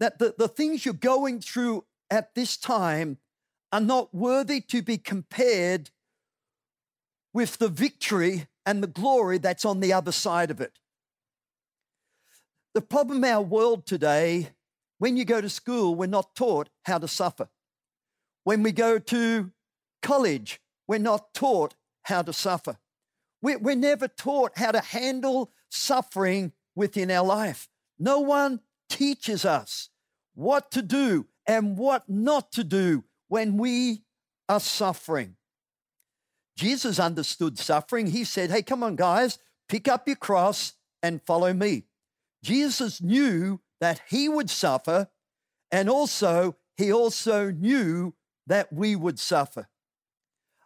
that 0.00 0.18
the, 0.18 0.34
the 0.38 0.48
things 0.48 0.84
you're 0.84 0.94
going 0.94 1.40
through 1.40 1.84
at 2.10 2.34
this 2.34 2.56
time 2.56 3.18
are 3.72 3.80
not 3.80 4.14
worthy 4.14 4.60
to 4.60 4.82
be 4.82 4.96
compared 4.96 5.90
with 7.32 7.58
the 7.58 7.68
victory 7.68 8.46
and 8.64 8.82
the 8.82 8.86
glory 8.86 9.38
that's 9.38 9.64
on 9.64 9.80
the 9.80 9.92
other 9.92 10.12
side 10.12 10.50
of 10.50 10.60
it. 10.60 10.78
The 12.74 12.80
problem 12.80 13.24
in 13.24 13.30
our 13.30 13.42
world 13.42 13.86
today, 13.86 14.50
when 14.98 15.16
you 15.16 15.24
go 15.24 15.40
to 15.40 15.48
school, 15.48 15.94
we're 15.94 16.06
not 16.06 16.34
taught 16.34 16.68
how 16.84 16.98
to 16.98 17.08
suffer. 17.08 17.48
When 18.44 18.62
we 18.62 18.72
go 18.72 18.98
to 18.98 19.50
college, 20.02 20.60
we're 20.88 20.98
not 20.98 21.34
taught 21.34 21.74
how 22.02 22.22
to 22.22 22.32
suffer. 22.32 22.78
We're, 23.40 23.76
never 23.76 24.08
taught 24.08 24.58
how 24.58 24.72
to 24.72 24.80
handle 24.80 25.52
suffering 25.68 26.52
within 26.74 27.10
our 27.10 27.24
life. 27.24 27.68
No 27.98 28.18
one 28.18 28.60
teaches 28.88 29.44
us 29.44 29.90
what 30.34 30.72
to 30.72 30.82
do 30.82 31.26
and 31.46 31.76
what 31.78 32.08
not 32.08 32.50
to 32.52 32.64
do 32.64 33.04
when 33.28 33.58
we 33.58 34.02
are 34.48 34.58
suffering. 34.58 35.36
Jesus 36.56 36.98
understood 36.98 37.58
suffering. 37.58 38.08
He 38.08 38.24
said, 38.24 38.50
Hey, 38.50 38.62
come 38.62 38.82
on, 38.82 38.96
guys, 38.96 39.38
pick 39.68 39.86
up 39.86 40.08
your 40.08 40.16
cross 40.16 40.72
and 41.02 41.22
follow 41.22 41.52
me. 41.52 41.84
Jesus 42.42 43.00
knew 43.00 43.60
that 43.80 44.00
he 44.08 44.28
would 44.28 44.50
suffer, 44.50 45.08
and 45.70 45.88
also, 45.88 46.56
he 46.76 46.92
also 46.92 47.50
knew 47.50 48.14
that 48.46 48.72
we 48.72 48.96
would 48.96 49.20
suffer. 49.20 49.68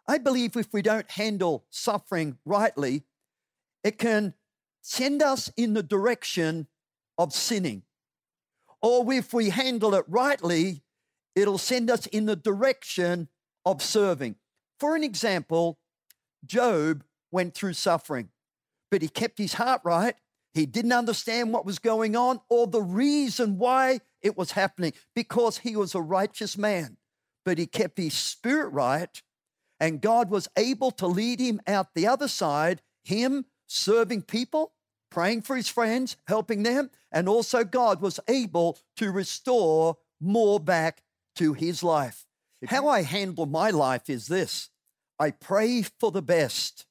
I 0.07 0.17
believe 0.17 0.55
if 0.57 0.73
we 0.73 0.81
don't 0.81 1.09
handle 1.11 1.65
suffering 1.69 2.37
rightly, 2.45 3.03
it 3.83 3.97
can 3.97 4.33
send 4.81 5.21
us 5.21 5.49
in 5.55 5.73
the 5.73 5.83
direction 5.83 6.67
of 7.17 7.33
sinning. 7.33 7.83
Or 8.81 9.11
if 9.13 9.33
we 9.33 9.49
handle 9.49 9.95
it 9.95 10.05
rightly, 10.07 10.83
it'll 11.35 11.57
send 11.57 11.89
us 11.89 12.05
in 12.07 12.25
the 12.25 12.35
direction 12.35 13.29
of 13.65 13.81
serving. 13.81 14.35
For 14.79 14.95
an 14.95 15.03
example, 15.03 15.79
Job 16.45 17.03
went 17.31 17.53
through 17.53 17.73
suffering, 17.73 18.29
but 18.91 19.01
he 19.01 19.07
kept 19.07 19.37
his 19.37 19.53
heart 19.53 19.81
right. 19.85 20.15
He 20.53 20.65
didn't 20.65 20.91
understand 20.91 21.53
what 21.53 21.65
was 21.65 21.79
going 21.79 22.15
on 22.15 22.41
or 22.49 22.67
the 22.67 22.81
reason 22.81 23.57
why 23.57 24.01
it 24.21 24.37
was 24.37 24.51
happening 24.51 24.93
because 25.15 25.59
he 25.59 25.75
was 25.75 25.95
a 25.95 26.01
righteous 26.01 26.57
man, 26.57 26.97
but 27.45 27.57
he 27.57 27.65
kept 27.65 27.97
his 27.97 28.13
spirit 28.13 28.69
right, 28.69 29.21
and 29.83 29.99
God 29.99 30.29
was 30.29 30.47
able 30.55 30.91
to 30.91 31.07
lead 31.07 31.41
him 31.41 31.59
out 31.67 31.93
the 31.93 32.07
other 32.07 32.29
side, 32.29 32.81
him 33.03 33.43
serving 33.67 34.21
people, 34.21 34.71
praying 35.11 35.41
for 35.41 35.57
his 35.57 35.67
friends, 35.67 36.15
helping 36.25 36.63
them, 36.63 36.89
and 37.11 37.27
also 37.27 37.65
God 37.65 38.01
was 38.01 38.17
able 38.29 38.79
to 38.95 39.11
restore 39.11 39.97
more 40.21 40.57
back 40.57 41.03
to 41.35 41.51
his 41.51 41.83
life. 41.83 42.25
How 42.65 42.87
I 42.87 43.01
handle 43.01 43.45
my 43.45 43.71
life 43.71 44.09
is 44.09 44.27
this 44.27 44.69
I 45.19 45.31
pray 45.31 45.81
for 45.81 46.11
the 46.11 46.21
best, 46.21 46.85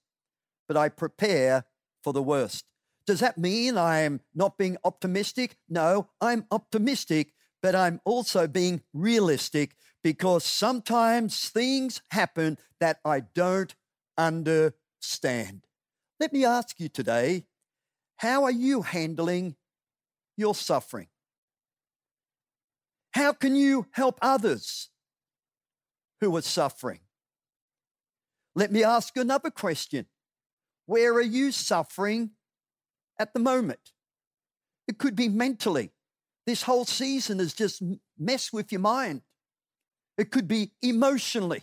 but 0.69 0.77
I 0.77 0.91
prepare 0.91 1.65
for 2.05 2.13
the 2.13 2.23
worst. 2.23 2.67
Does 3.07 3.21
that 3.21 3.39
mean 3.39 3.79
I'm 3.79 4.21
not 4.35 4.59
being 4.59 4.77
optimistic? 4.85 5.57
No, 5.67 6.11
I'm 6.21 6.45
optimistic, 6.51 7.33
but 7.63 7.75
I'm 7.75 8.03
also 8.05 8.47
being 8.47 8.83
realistic 8.93 9.77
because 10.02 10.44
sometimes 10.44 11.49
things 11.49 12.02
happen 12.11 12.59
that 12.80 12.99
I 13.04 13.21
don't 13.21 13.75
understand. 14.18 15.66
Let 16.18 16.32
me 16.32 16.44
ask 16.44 16.78
you 16.78 16.88
today 16.88 17.44
how 18.16 18.44
are 18.44 18.52
you 18.52 18.82
handling 18.82 19.56
your 20.37 20.54
suffering? 20.54 21.09
How 23.12 23.32
can 23.32 23.56
you 23.56 23.87
help 23.92 24.18
others 24.23 24.90
who 26.21 26.37
are 26.37 26.42
suffering? 26.42 27.00
Let 28.54 28.71
me 28.71 28.85
ask 28.85 29.14
you 29.16 29.23
another 29.23 29.50
question. 29.50 30.06
Where 30.87 31.14
are 31.14 31.21
you 31.21 31.52
suffering 31.52 32.30
at 33.18 33.35
the 33.35 33.40
moment? 33.40 33.92
It 34.87 34.99
could 34.99 35.16
be 35.16 35.28
mentally. 35.28 35.90
This 36.47 36.62
whole 36.62 36.85
season 36.85 37.38
has 37.38 37.54
just 37.54 37.82
messed 38.18 38.52
with 38.52 38.73
your 38.73 38.80
mind. 38.80 39.23
It 40.19 40.31
could 40.31 40.49
be 40.49 40.73
emotionally. 40.83 41.62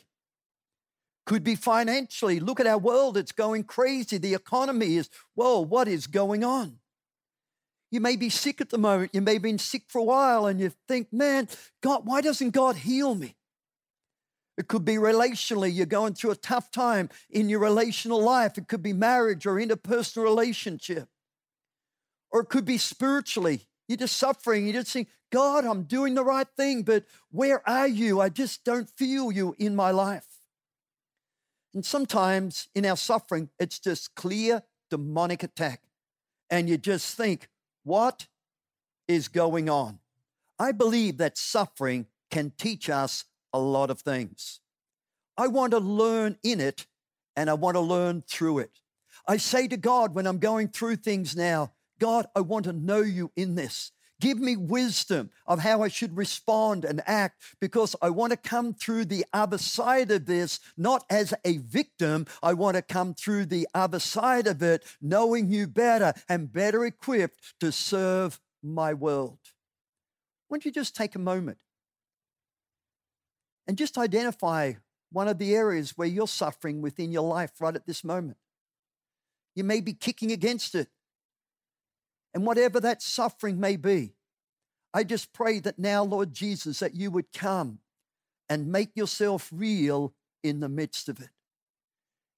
Could 1.26 1.44
be 1.44 1.56
financially. 1.56 2.40
Look 2.40 2.60
at 2.60 2.68
our 2.68 2.78
world, 2.78 3.18
it's 3.18 3.32
going 3.32 3.64
crazy. 3.64 4.18
The 4.18 4.34
economy 4.34 4.96
is, 4.96 5.10
whoa, 5.36 5.60
what 5.60 5.88
is 5.88 6.08
going 6.08 6.44
on? 6.44 6.80
You 7.92 8.02
may 8.02 8.16
be 8.16 8.30
sick 8.30 8.62
at 8.62 8.70
the 8.70 8.78
moment. 8.78 9.12
You 9.14 9.22
may 9.22 9.34
have 9.34 9.42
been 9.42 9.58
sick 9.58 9.84
for 9.88 10.00
a 10.00 10.04
while 10.04 10.46
and 10.46 10.60
you 10.60 10.72
think, 10.88 11.12
man, 11.12 11.48
God, 11.82 12.06
why 12.06 12.22
doesn't 12.22 12.52
God 12.52 12.76
heal 12.76 13.16
me? 13.16 13.36
It 14.58 14.68
could 14.68 14.84
be 14.84 14.96
relationally, 14.96 15.74
you're 15.74 15.86
going 15.86 16.16
through 16.16 16.32
a 16.32 16.36
tough 16.36 16.70
time 16.70 17.10
in 17.30 17.48
your 17.48 17.60
relational 17.60 18.22
life. 18.22 18.58
It 18.58 18.68
could 18.68 18.84
be 18.84 18.92
marriage 18.92 19.46
or 19.46 19.56
interpersonal 19.56 20.24
relationship. 20.24 21.08
Or 22.32 22.42
it 22.42 22.50
could 22.50 22.66
be 22.66 22.78
spiritually. 22.78 23.68
You're 23.88 23.98
just 23.98 24.18
suffering. 24.18 24.66
You're 24.66 24.82
just 24.82 24.92
saying, 24.92 25.08
God, 25.32 25.66
I'm 25.66 25.84
doing 25.84 26.16
the 26.16 26.24
right 26.24 26.48
thing, 26.58 26.84
but 26.84 27.06
where 27.32 27.68
are 27.70 27.88
you? 27.88 28.20
I 28.20 28.30
just 28.30 28.64
don't 28.64 28.90
feel 28.90 29.32
you 29.32 29.56
in 29.60 29.76
my 29.76 29.92
life. 29.92 30.26
And 31.74 31.86
sometimes 31.86 32.68
in 32.74 32.86
our 32.86 32.98
suffering, 32.98 33.50
it's 33.60 33.80
just 33.80 34.16
clear 34.16 34.64
demonic 34.90 35.44
attack. 35.44 35.82
And 36.50 36.68
you 36.68 36.78
just 36.78 37.16
think, 37.16 37.48
what 37.84 38.28
is 39.08 39.28
going 39.28 39.70
on? 39.70 40.00
I 40.58 40.72
believe 40.72 41.18
that 41.18 41.38
suffering 41.38 42.08
can 42.32 42.52
teach 42.58 42.90
us 42.90 43.26
a 43.54 43.60
lot 43.60 43.90
of 43.90 44.02
things. 44.02 44.60
I 45.38 45.48
want 45.48 45.72
to 45.72 45.80
learn 45.80 46.38
in 46.44 46.60
it 46.60 46.88
and 47.36 47.50
I 47.50 47.54
want 47.54 47.76
to 47.76 47.82
learn 47.82 48.24
through 48.28 48.60
it. 48.60 48.82
I 49.28 49.38
say 49.38 49.68
to 49.68 49.78
God 49.78 50.16
when 50.16 50.28
I'm 50.28 50.40
going 50.40 50.70
through 50.70 50.98
things 50.98 51.36
now, 51.36 51.72
God, 52.00 52.26
I 52.36 52.42
want 52.42 52.66
to 52.66 52.74
know 52.74 53.02
you 53.02 53.32
in 53.36 53.56
this. 53.56 53.92
Give 54.20 54.40
me 54.40 54.58
wisdom 54.58 55.30
of 55.48 55.60
how 55.60 55.82
I 55.82 55.88
should 55.88 56.18
respond 56.18 56.84
and 56.84 57.02
act 57.06 57.42
because 57.62 57.96
I 58.02 58.10
want 58.10 58.32
to 58.32 58.38
come 58.38 58.74
through 58.74 59.06
the 59.06 59.26
other 59.32 59.58
side 59.58 60.12
of 60.12 60.26
this, 60.26 60.60
not 60.76 61.06
as 61.10 61.34
a 61.46 61.58
victim. 61.58 62.26
I 62.44 62.54
want 62.54 62.76
to 62.76 62.82
come 62.82 63.14
through 63.14 63.46
the 63.46 63.68
other 63.74 64.00
side 64.00 64.48
of 64.48 64.62
it, 64.62 64.84
knowing 65.02 65.50
you 65.50 65.68
better 65.68 66.14
and 66.28 66.52
better 66.52 66.86
equipped 66.86 67.54
to 67.62 67.72
serve 67.72 68.40
my 68.62 68.94
world. 68.94 69.40
Won't 70.50 70.66
you 70.66 70.72
just 70.72 70.96
take 70.96 71.16
a 71.16 71.20
moment 71.20 71.60
and 73.68 73.78
just 73.78 73.98
identify 73.98 74.74
one 75.12 75.28
of 75.28 75.38
the 75.38 75.56
areas 75.56 75.98
where 75.98 76.08
you're 76.08 76.28
suffering 76.28 76.82
within 76.82 77.12
your 77.12 77.28
life 77.28 77.52
right 77.60 77.76
at 77.76 77.86
this 77.86 78.04
moment. 78.04 78.38
You 79.56 79.64
may 79.64 79.82
be 79.82 79.94
kicking 79.94 80.32
against 80.32 80.76
it. 80.76 80.88
And 82.34 82.46
whatever 82.46 82.80
that 82.80 83.02
suffering 83.02 83.60
may 83.60 83.76
be, 83.76 84.14
I 84.94 85.04
just 85.04 85.34
pray 85.34 85.60
that 85.60 85.80
now, 85.80 86.04
Lord 86.04 86.34
Jesus, 86.34 86.80
that 86.80 86.96
you 86.96 87.12
would 87.12 87.32
come 87.32 87.80
and 88.50 88.72
make 88.72 88.96
yourself 88.96 89.50
real 89.54 90.14
in 90.44 90.60
the 90.60 90.70
midst 90.70 91.10
of 91.10 91.20
it. 91.20 91.30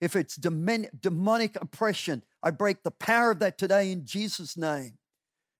If 0.02 0.16
it's 0.16 0.36
demonic 0.36 1.56
oppression, 1.62 2.24
I 2.42 2.52
break 2.52 2.84
the 2.84 2.92
power 2.92 3.32
of 3.32 3.40
that 3.40 3.58
today 3.58 3.92
in 3.92 4.06
Jesus' 4.06 4.58
name. 4.58 4.98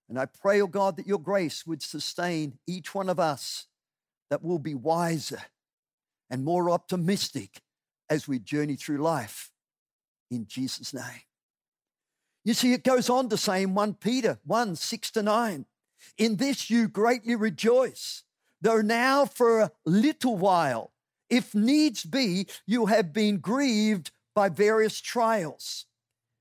And 0.08 0.18
I 0.18 0.26
pray, 0.26 0.60
oh 0.60 0.66
God, 0.66 0.96
that 0.96 1.06
your 1.06 1.20
grace 1.20 1.64
would 1.66 1.82
sustain 1.82 2.58
each 2.66 2.94
one 2.94 3.08
of 3.08 3.20
us, 3.20 3.66
that 4.30 4.42
we'll 4.42 4.58
be 4.58 4.74
wiser 4.74 5.40
and 6.28 6.44
more 6.44 6.70
optimistic 6.70 7.62
as 8.10 8.26
we 8.26 8.38
journey 8.38 8.74
through 8.76 8.98
life 8.98 9.50
in 10.30 10.46
Jesus' 10.46 10.92
name. 10.92 11.22
You 12.44 12.54
see, 12.54 12.72
it 12.72 12.84
goes 12.84 13.08
on 13.08 13.28
to 13.28 13.36
say 13.36 13.62
in 13.62 13.74
1 13.74 13.94
Peter 13.94 14.38
1 14.44 14.76
6 14.76 15.10
to 15.12 15.22
9, 15.22 15.66
in 16.18 16.36
this 16.36 16.70
you 16.70 16.88
greatly 16.88 17.36
rejoice, 17.36 18.24
though 18.60 18.80
now 18.80 19.24
for 19.24 19.60
a 19.60 19.70
little 19.86 20.36
while, 20.36 20.92
if 21.30 21.54
needs 21.54 22.04
be, 22.04 22.46
you 22.66 22.86
have 22.86 23.12
been 23.12 23.38
grieved 23.38 24.10
by 24.34 24.48
various 24.48 25.00
trials. 25.00 25.86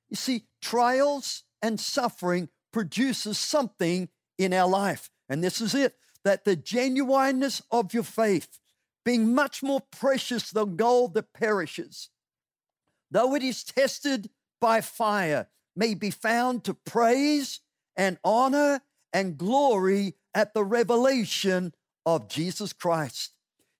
You 0.09 0.15
see, 0.15 0.45
trials 0.61 1.43
and 1.61 1.79
suffering 1.79 2.49
produces 2.73 3.37
something 3.37 4.09
in 4.37 4.53
our 4.53 4.67
life. 4.67 5.09
And 5.29 5.43
this 5.43 5.61
is 5.61 5.73
it 5.73 5.95
that 6.23 6.45
the 6.45 6.55
genuineness 6.55 7.61
of 7.71 7.93
your 7.93 8.03
faith, 8.03 8.59
being 9.05 9.33
much 9.33 9.63
more 9.63 9.81
precious 9.91 10.51
than 10.51 10.75
gold 10.75 11.13
that 11.13 11.33
perishes, 11.33 12.09
though 13.09 13.33
it 13.35 13.43
is 13.43 13.63
tested 13.63 14.29
by 14.59 14.81
fire, 14.81 15.47
may 15.75 15.93
be 15.93 16.11
found 16.11 16.63
to 16.65 16.73
praise 16.73 17.59
and 17.95 18.17
honor 18.23 18.81
and 19.13 19.37
glory 19.37 20.15
at 20.33 20.53
the 20.53 20.63
revelation 20.63 21.73
of 22.05 22.27
Jesus 22.27 22.73
Christ. 22.73 23.31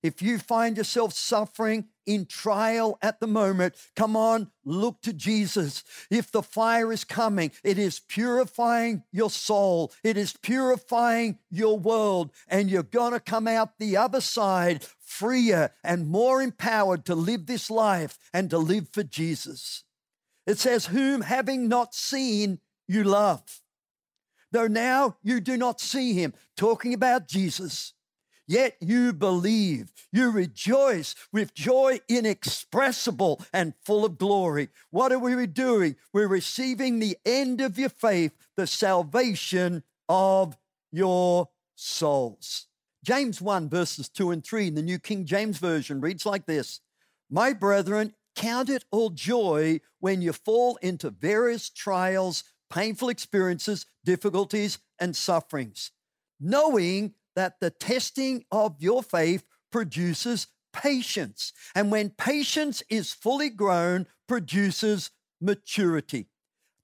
If 0.04 0.22
you 0.22 0.40
find 0.40 0.78
yourself 0.78 1.14
suffering 1.14 1.86
in 2.08 2.26
trial 2.26 2.98
at 3.04 3.20
the 3.20 3.28
moment, 3.28 3.76
come 3.96 4.16
on, 4.16 4.50
look 4.66 5.02
to 5.04 5.14
Jesus. 5.14 5.84
If 6.10 6.32
the 6.32 6.42
fire 6.42 6.92
is 6.92 7.04
coming, 7.04 7.52
it 7.64 7.78
is 7.78 8.00
purifying 8.00 9.04
your 9.12 9.30
soul, 9.30 9.94
it 10.04 10.18
is 10.18 10.34
purifying 10.34 11.38
your 11.52 11.78
world, 11.78 12.32
and 12.48 12.70
you're 12.70 12.82
going 12.82 13.14
to 13.14 13.20
come 13.20 13.48
out 13.48 13.78
the 13.78 13.98
other 13.98 14.22
side 14.22 14.84
freer 15.00 15.72
and 15.84 16.08
more 16.08 16.42
empowered 16.42 17.06
to 17.06 17.14
live 17.14 17.46
this 17.46 17.70
life 17.70 18.18
and 18.34 18.50
to 18.50 18.58
live 18.58 18.90
for 18.92 19.04
Jesus. 19.04 19.84
It 20.46 20.60
says, 20.60 20.88
Whom 20.88 21.22
having 21.22 21.68
not 21.68 21.94
seen, 21.94 22.60
you 22.88 23.04
love. 23.04 23.62
Though 24.52 24.68
now 24.68 25.18
you 25.24 25.40
do 25.40 25.58
not 25.58 25.80
see 25.80 26.14
him, 26.14 26.34
talking 26.58 26.94
about 26.94 27.28
Jesus. 27.28 27.94
Yet 28.48 28.76
you 28.82 29.14
believe, 29.14 29.94
you 30.12 30.30
rejoice 30.30 31.16
with 31.32 31.54
joy 31.54 32.02
inexpressible 32.10 33.42
and 33.54 33.74
full 33.86 34.04
of 34.04 34.18
glory. 34.18 34.70
What 34.90 35.14
are 35.14 35.20
we 35.20 35.48
doing? 35.48 35.96
We're 36.12 36.28
receiving 36.28 37.00
the 37.00 37.18
end 37.26 37.62
of 37.62 37.80
your 37.80 37.88
faith, 37.88 38.34
the 38.58 38.68
salvation 38.68 39.84
of 40.10 40.58
your 40.92 41.48
souls. 41.76 42.68
James 43.06 43.42
1, 43.42 43.70
verses 43.70 44.10
2 44.10 44.32
and 44.32 44.44
3 44.44 44.68
in 44.68 44.76
the 44.76 44.82
New 44.82 45.00
King 45.00 45.26
James 45.26 45.58
Version 45.58 46.02
reads 46.02 46.26
like 46.26 46.46
this 46.46 46.82
My 47.30 47.54
brethren, 47.54 48.14
count 48.42 48.72
it 48.72 48.84
all 48.90 49.12
joy 49.12 49.80
when 50.00 50.20
you 50.20 50.34
fall 50.34 50.78
into 50.82 51.12
various 51.12 51.70
trials, 51.70 52.44
painful 52.72 53.08
experiences, 53.08 53.86
difficulties, 54.04 54.80
and 55.00 55.16
sufferings, 55.16 55.92
knowing 56.40 57.14
that 57.36 57.60
the 57.62 57.70
testing 57.70 58.44
of 58.52 58.76
your 58.80 59.04
faith 59.04 59.46
produces 59.72 60.48
patience. 60.74 61.54
And 61.76 61.92
when 61.92 62.10
patience 62.10 62.82
is 62.90 63.14
fully 63.14 63.52
grown, 63.52 64.08
produces 64.28 65.12
maturity. 65.40 66.28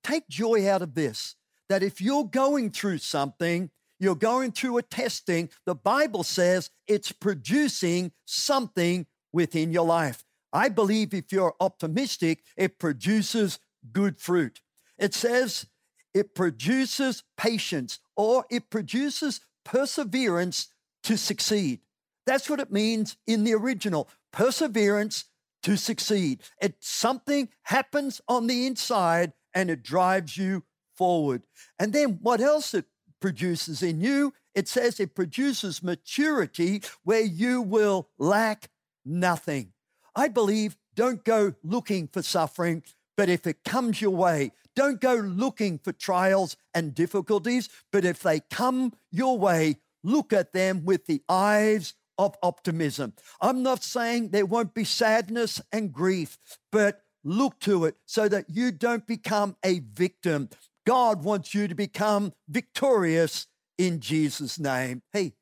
Take 0.03 0.29
joy 0.29 0.69
out 0.69 0.83
of 0.83 0.93
this 0.93 1.35
that 1.69 1.81
if 1.81 1.99
you're 1.99 2.23
going 2.23 2.69
through 2.69 2.99
something, 2.99 3.71
you're 3.99 4.15
going 4.15 4.51
through 4.51 4.77
a 4.77 4.83
testing, 4.83 5.49
the 5.65 5.75
Bible 5.75 6.23
says 6.23 6.69
it's 6.85 7.11
producing 7.11 8.11
something 8.25 9.07
within 9.33 9.71
your 9.71 9.85
life. 9.85 10.23
I 10.53 10.69
believe 10.69 11.13
if 11.13 11.31
you're 11.31 11.55
optimistic, 11.59 12.43
it 12.55 12.79
produces 12.79 13.59
good 13.91 14.19
fruit. 14.19 14.61
It 14.97 15.13
says 15.13 15.67
it 16.13 16.33
produces 16.33 17.23
patience 17.37 17.99
or 18.15 18.45
it 18.49 18.69
produces 18.69 19.41
perseverance 19.63 20.69
to 21.03 21.17
succeed. 21.17 21.81
That's 22.25 22.49
what 22.49 22.59
it 22.59 22.71
means 22.71 23.17
in 23.27 23.43
the 23.43 23.53
original 23.53 24.09
perseverance 24.31 25.25
to 25.63 25.77
succeed. 25.77 26.41
It 26.61 26.75
something 26.79 27.49
happens 27.63 28.21
on 28.27 28.47
the 28.47 28.67
inside 28.67 29.33
and 29.53 29.69
it 29.69 29.83
drives 29.83 30.37
you 30.37 30.63
forward. 30.95 31.43
And 31.79 31.93
then 31.93 32.19
what 32.21 32.41
else 32.41 32.73
it 32.73 32.85
produces 33.19 33.81
in 33.83 34.01
you? 34.01 34.33
It 34.55 34.67
says 34.67 34.99
it 34.99 35.15
produces 35.15 35.83
maturity 35.83 36.81
where 37.03 37.21
you 37.21 37.61
will 37.61 38.09
lack 38.17 38.69
nothing. 39.05 39.73
I 40.17 40.29
believe 40.29 40.75
don't 40.95 41.23
go 41.23 41.53
looking 41.63 42.07
for 42.07 42.23
suffering, 42.23 42.81
but 43.15 43.29
if 43.29 43.45
it 43.45 43.63
comes 43.63 44.01
your 44.01 44.15
way, 44.15 44.51
don't 44.75 44.99
go 44.99 45.13
looking 45.13 45.77
for 45.77 45.93
trials 45.93 46.57
and 46.73 46.95
difficulties, 46.95 47.69
but 47.91 48.03
if 48.03 48.23
they 48.23 48.39
come 48.51 48.93
your 49.11 49.37
way, 49.37 49.77
look 50.03 50.33
at 50.33 50.53
them 50.53 50.85
with 50.85 51.05
the 51.05 51.21
eyes 51.29 51.93
of 52.17 52.35
optimism. 52.41 53.13
I'm 53.39 53.61
not 53.61 53.83
saying 53.83 54.29
there 54.29 54.47
won't 54.47 54.73
be 54.73 54.85
sadness 54.85 55.61
and 55.71 55.93
grief, 55.93 56.39
but 56.71 57.03
look 57.23 57.59
to 57.59 57.85
it 57.85 57.97
so 58.07 58.27
that 58.27 58.49
you 58.49 58.71
don't 58.71 59.05
become 59.05 59.55
a 59.63 59.79
victim. 59.79 60.49
God 60.87 61.23
wants 61.23 61.53
you 61.53 61.67
to 61.67 61.75
become 61.75 62.33
victorious 62.49 63.45
in 63.77 63.99
Jesus' 63.99 64.57
name. 64.57 65.03
Hey, 65.13 65.33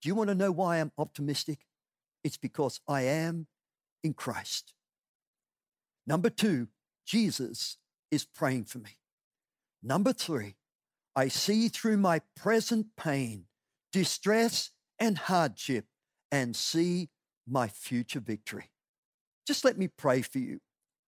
do 0.00 0.08
you 0.08 0.14
want 0.14 0.28
to 0.28 0.34
know 0.34 0.52
why 0.52 0.78
I'm 0.78 0.92
optimistic? 0.96 1.66
It's 2.24 2.38
because 2.38 2.80
I 2.88 3.02
am 3.02 3.46
in 4.02 4.14
Christ. 4.14 4.72
Number 6.06 6.30
two, 6.30 6.68
Jesus 7.06 7.78
is 8.10 8.24
praying 8.24 8.64
for 8.64 8.78
me. 8.78 8.98
Number 9.82 10.12
three, 10.12 10.56
I 11.14 11.28
see 11.28 11.68
through 11.68 11.98
my 11.98 12.20
present 12.36 12.86
pain, 12.96 13.44
distress, 13.92 14.70
and 14.98 15.18
hardship 15.18 15.86
and 16.30 16.56
see 16.56 17.10
my 17.46 17.68
future 17.68 18.20
victory. 18.20 18.70
Just 19.46 19.64
let 19.64 19.76
me 19.76 19.88
pray 19.88 20.22
for 20.22 20.38
you. 20.38 20.60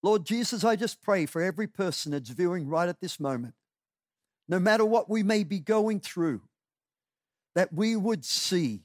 Lord 0.03 0.27
Jesus, 0.27 0.65
I 0.65 0.77
just 0.77 1.01
pray 1.01 1.25
for 1.25 1.41
every 1.41 1.67
person 1.67 2.13
that's 2.13 2.29
viewing 2.29 2.69
right 2.69 2.89
at 2.89 3.01
this 3.01 3.19
moment, 3.19 3.55
no 4.49 4.59
matter 4.59 4.85
what 4.85 5.09
we 5.09 5.23
may 5.23 5.45
be 5.45 5.61
going 5.61 6.01
through, 6.01 6.43
that 7.55 7.73
we 7.73 7.97
would 7.97 8.25
see 8.25 8.83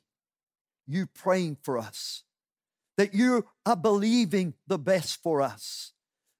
you 0.87 1.07
praying 1.07 1.57
for 1.61 1.77
us, 1.77 2.23
that 2.99 3.13
you 3.13 3.45
are 3.65 3.77
believing 3.77 4.53
the 4.67 4.77
best 4.77 5.23
for 5.23 5.41
us, 5.41 5.93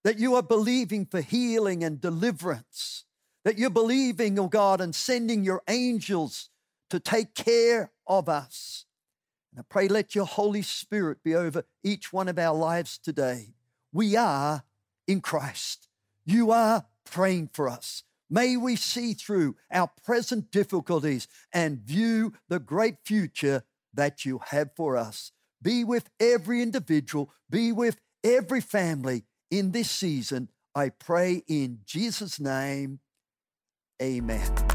that 0.03 0.19
you 0.19 0.35
are 0.35 0.43
believing 0.43 1.05
for 1.05 1.21
healing 1.21 1.85
and 1.85 2.01
deliverance, 2.01 3.05
that 3.45 3.57
you're 3.57 3.69
believing, 3.69 4.37
oh 4.37 4.49
God, 4.49 4.81
and 4.81 4.93
sending 4.93 5.45
your 5.45 5.63
angels 5.69 6.49
to 6.89 6.99
take 6.99 7.33
care 7.33 7.91
of 8.05 8.27
us. 8.27 8.83
And 9.53 9.61
I 9.61 9.63
pray, 9.69 9.87
let 9.87 10.15
your 10.15 10.25
Holy 10.25 10.61
Spirit 10.61 11.23
be 11.23 11.33
over 11.33 11.63
each 11.81 12.11
one 12.11 12.27
of 12.27 12.37
our 12.37 12.53
lives 12.53 12.97
today. 12.97 13.53
We 13.93 14.17
are 14.17 14.65
in 15.07 15.21
Christ. 15.21 15.87
You 16.25 16.51
are 16.51 16.87
praying 17.05 17.51
for 17.53 17.69
us. 17.69 18.03
May 18.29 18.57
we 18.57 18.75
see 18.75 19.13
through 19.13 19.55
our 19.71 19.89
present 20.03 20.51
difficulties 20.51 21.25
and 21.53 21.79
view 21.79 22.33
the 22.49 22.59
great 22.59 22.97
future 23.05 23.63
that 23.93 24.25
you 24.25 24.41
have 24.49 24.71
for 24.75 24.97
us. 24.97 25.31
Be 25.61 25.83
with 25.83 26.09
every 26.19 26.61
individual, 26.61 27.31
be 27.49 27.71
with 27.71 27.99
every 28.23 28.61
family, 28.61 29.23
in 29.51 29.71
this 29.71 29.89
season. 29.89 30.49
I 30.75 30.89
pray 30.89 31.43
in 31.47 31.79
Jesus' 31.85 32.39
name. 32.39 32.99
Amen. 34.01 34.68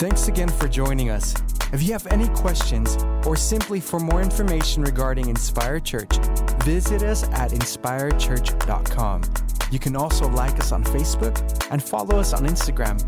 Thanks 0.00 0.28
again 0.28 0.48
for 0.48 0.66
joining 0.66 1.10
us. 1.10 1.34
If 1.74 1.82
you 1.82 1.92
have 1.92 2.06
any 2.06 2.26
questions 2.28 2.96
or 3.26 3.36
simply 3.36 3.80
for 3.80 4.00
more 4.00 4.22
information 4.22 4.82
regarding 4.82 5.28
Inspire 5.28 5.78
Church, 5.78 6.16
visit 6.64 7.02
us 7.02 7.24
at 7.24 7.50
inspirechurch.com. 7.50 9.22
You 9.70 9.78
can 9.78 9.96
also 9.96 10.26
like 10.30 10.58
us 10.58 10.72
on 10.72 10.84
Facebook 10.84 11.68
and 11.70 11.82
follow 11.82 12.18
us 12.18 12.32
on 12.32 12.46
Instagram. 12.46 12.98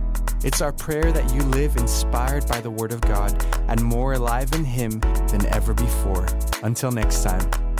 It's 0.44 0.60
our 0.60 0.72
prayer 0.72 1.10
that 1.12 1.32
you 1.32 1.40
live 1.44 1.78
inspired 1.78 2.46
by 2.46 2.60
the 2.60 2.70
Word 2.70 2.92
of 2.92 3.00
God 3.00 3.42
and 3.68 3.82
more 3.82 4.12
alive 4.12 4.52
in 4.52 4.66
Him 4.66 5.00
than 5.30 5.46
ever 5.46 5.72
before. 5.72 6.26
Until 6.62 6.92
next 6.92 7.22
time. 7.22 7.71